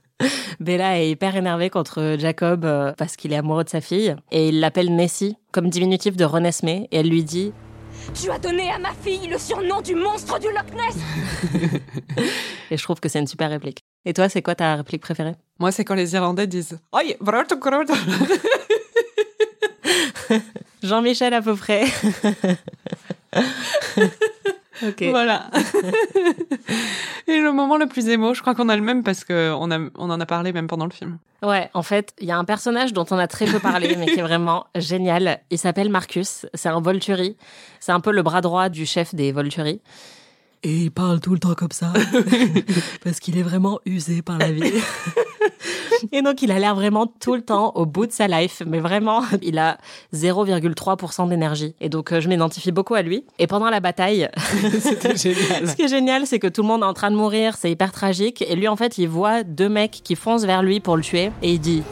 [0.60, 4.48] Bella est hyper énervée contre Jacob euh, parce qu'il est amoureux de sa fille et
[4.48, 7.52] il l'appelle Nessie comme diminutif de Renesmee et elle lui dit
[8.12, 10.96] Tu as donné à ma fille le surnom du monstre du Loch Ness
[12.70, 13.80] et je trouve que c'est une super réplique.
[14.04, 15.34] Et toi, c'est quoi ta réplique préférée?
[15.58, 17.02] Moi, c'est quand les Irlandais disent Oi.
[20.82, 21.84] Jean-Michel à peu près.
[24.82, 25.50] Voilà.
[27.26, 29.70] Et le moment le plus émo, je crois qu'on a le même parce que on,
[29.70, 31.18] a, on en a parlé même pendant le film.
[31.42, 34.06] Ouais, en fait, il y a un personnage dont on a très peu parlé, mais
[34.06, 35.40] qui est vraiment génial.
[35.50, 36.46] Il s'appelle Marcus.
[36.54, 37.36] C'est un Volturi.
[37.80, 39.80] C'est un peu le bras droit du chef des Volturi.
[40.64, 41.92] Et il parle tout le temps comme ça.
[43.04, 44.72] parce qu'il est vraiment usé par la vie.
[46.12, 48.62] Et donc, il a l'air vraiment tout le temps au bout de sa life.
[48.66, 49.78] Mais vraiment, il a
[50.14, 51.74] 0,3% d'énergie.
[51.80, 53.24] Et donc, euh, je m'identifie beaucoup à lui.
[53.38, 54.28] Et pendant la bataille,
[54.80, 55.68] C'était génial.
[55.68, 57.56] ce qui est génial, c'est que tout le monde est en train de mourir.
[57.56, 58.42] C'est hyper tragique.
[58.42, 61.30] Et lui, en fait, il voit deux mecs qui foncent vers lui pour le tuer.
[61.42, 61.82] Et il dit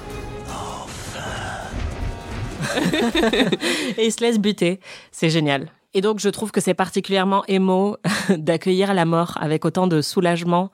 [3.99, 4.81] et il se laisse buter.
[5.11, 5.69] C'est génial.
[5.95, 7.97] Et donc, je trouve que c'est particulièrement émo
[8.31, 10.71] d'accueillir la mort avec autant de soulagement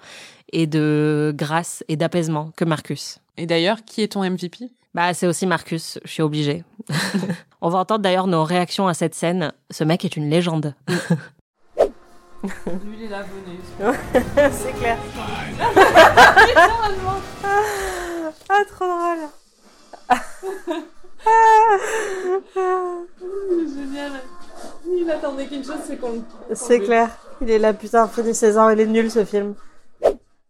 [0.53, 3.19] et de grâce et d'apaisement que Marcus.
[3.37, 6.65] Et d'ailleurs, qui est ton MVP Bah, c'est aussi Marcus, je suis obligée.
[7.61, 9.53] On va entendre d'ailleurs nos réactions à cette scène.
[9.71, 10.75] Ce mec est une légende.
[12.45, 12.49] Lui,
[12.95, 14.51] il est là, venez.
[14.53, 14.97] c'est clair.
[18.49, 19.19] ah, trop drôle.
[23.67, 24.13] Génial.
[24.87, 26.23] Il attendait qu'une chose, c'est qu'on.
[26.53, 27.11] C'est clair.
[27.41, 29.55] Il est là, putain, Freddy 16 ans, il est nul ce film.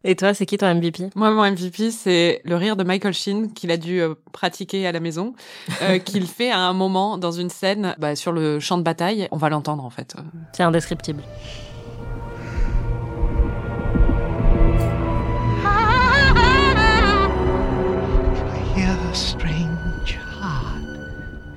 [0.05, 3.53] Et toi, c'est qui ton MVP Moi, mon MVP, c'est le rire de Michael Sheen
[3.53, 5.35] qu'il a dû euh, pratiquer à la maison,
[5.83, 9.29] euh, qu'il fait à un moment dans une scène bah, sur le champ de bataille.
[9.33, 10.15] On va l'entendre en fait.
[10.53, 11.23] C'est indescriptible.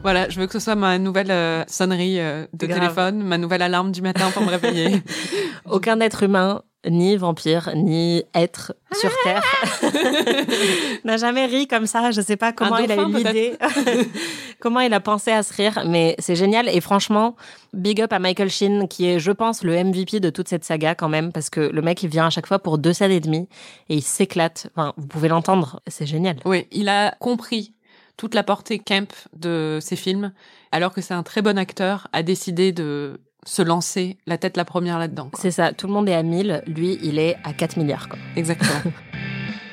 [0.04, 3.62] Voilà, je veux que ce soit ma nouvelle euh, sonnerie euh, de téléphone, ma nouvelle
[3.62, 5.04] alarme du matin pour me réveiller.
[5.70, 9.44] Aucun être humain, ni vampire, ni être sur Terre
[11.06, 12.10] n'a jamais ri comme ça.
[12.10, 13.54] Je sais pas comment il a eu l'idée,
[14.60, 16.68] comment il a pensé à se rire, mais c'est génial.
[16.68, 17.36] Et franchement,
[17.74, 20.96] big up à Michael Sheen, qui est, je pense, le MVP de toute cette saga
[20.96, 23.20] quand même, parce que le mec, il vient à chaque fois pour deux scènes et
[23.20, 23.48] demie
[23.90, 24.68] et il s'éclate.
[24.76, 26.38] Enfin, vous pouvez l'entendre, c'est génial.
[26.46, 27.74] oui, il a compris
[28.22, 30.32] toute la portée camp de ses films,
[30.72, 34.64] alors que c'est un très bon acteur, a décidé de se lancer la tête la
[34.64, 35.32] première là-dedans.
[35.34, 38.10] C'est ça, tout le monde est à 1000, lui, il est à 4 milliards.
[38.10, 38.20] Quoi.
[38.36, 38.94] Exactement.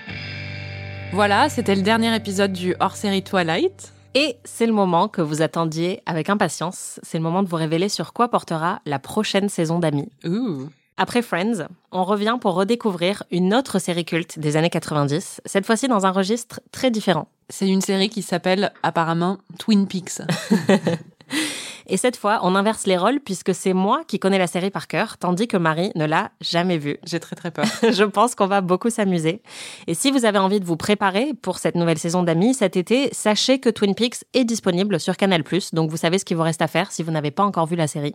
[1.13, 3.93] voilà, c'était le dernier épisode du hors-série Twilight.
[4.15, 7.01] Et c'est le moment que vous attendiez avec impatience.
[7.03, 10.09] C'est le moment de vous révéler sur quoi portera la prochaine saison d'Amis.
[10.25, 10.71] Ouh.
[10.97, 15.87] Après Friends, on revient pour redécouvrir une autre série culte des années 90, cette fois-ci
[15.87, 17.29] dans un registre très différent.
[17.51, 20.21] C'est une série qui s'appelle apparemment Twin Peaks.
[21.91, 24.89] Et cette fois, on inverse les rôles puisque c'est moi qui connais la série par
[24.89, 26.99] cœur, tandis que Marie ne l'a jamais vue.
[27.05, 27.65] J'ai très très peur.
[27.83, 29.41] Je pense qu'on va beaucoup s'amuser.
[29.87, 33.09] Et si vous avez envie de vous préparer pour cette nouvelle saison d'Amis cet été,
[33.13, 35.43] sachez que Twin Peaks est disponible sur Canal+,
[35.73, 37.77] donc vous savez ce qu'il vous reste à faire si vous n'avez pas encore vu
[37.77, 38.15] la série.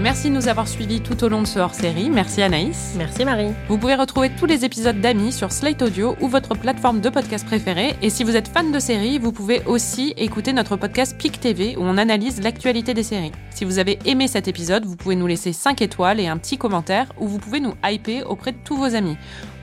[0.00, 2.08] Merci de nous avoir suivis tout au long de ce hors-série.
[2.08, 2.94] Merci Anaïs.
[2.96, 3.52] Merci Marie.
[3.68, 7.44] Vous pouvez retrouver tous les épisodes d'Amis sur Slate Audio ou votre plateforme de podcast
[7.44, 7.94] préférée.
[8.00, 11.76] Et si vous êtes fan de séries, vous pouvez aussi écouter notre podcast PIC TV
[11.76, 13.32] où on analyse l'actualité des séries.
[13.50, 16.56] Si vous avez aimé cet épisode, vous pouvez nous laisser 5 étoiles et un petit
[16.56, 19.18] commentaire ou vous pouvez nous hyper auprès de tous vos amis.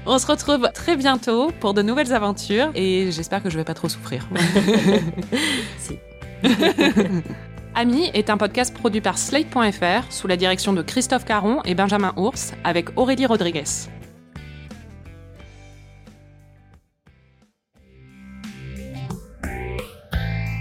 [0.05, 3.73] On se retrouve très bientôt pour de nouvelles aventures et j'espère que je vais pas
[3.73, 4.27] trop souffrir.
[5.79, 5.97] Si.
[7.80, 12.11] Ami est un podcast produit par Slate.fr sous la direction de Christophe Caron et Benjamin
[12.17, 13.65] Ours avec Aurélie Rodriguez.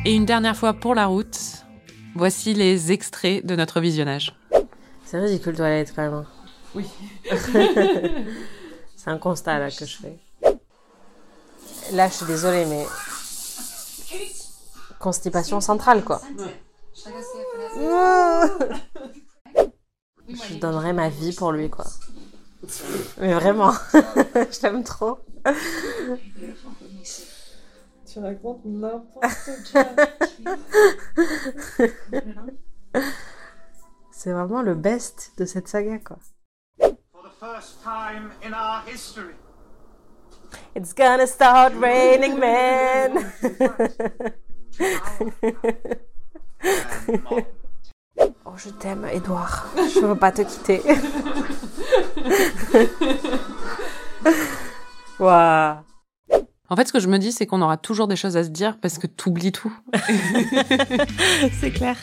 [0.04, 1.38] Et une dernière fois pour la route,
[2.14, 4.38] voici les extraits de notre visionnage.
[5.06, 6.12] C'est ridicule toilette quand même.
[6.12, 6.26] hein.
[6.74, 6.84] Oui.
[8.94, 10.18] C'est un constat là que je fais.
[11.94, 12.84] Là, je suis désolée, mais
[14.98, 16.20] constipation centrale quoi.
[20.28, 21.86] Je donnerais ma vie pour lui quoi.
[23.18, 25.20] Mais vraiment, je l'aime trop.
[28.10, 29.24] Tu racontes n'importe
[34.10, 36.16] C'est vraiment le best de cette saga quoi.
[36.80, 39.34] For the first time in our history.
[40.74, 43.30] It's gonna start raining men.
[48.44, 49.68] Oh, je t'aime, Edouard.
[49.76, 50.82] Je veux pas te quitter.
[55.18, 55.76] Waouh.
[56.68, 58.48] En fait, ce que je me dis, c'est qu'on aura toujours des choses à se
[58.48, 59.72] dire parce que t'oublies tout.
[61.60, 61.96] C'est clair.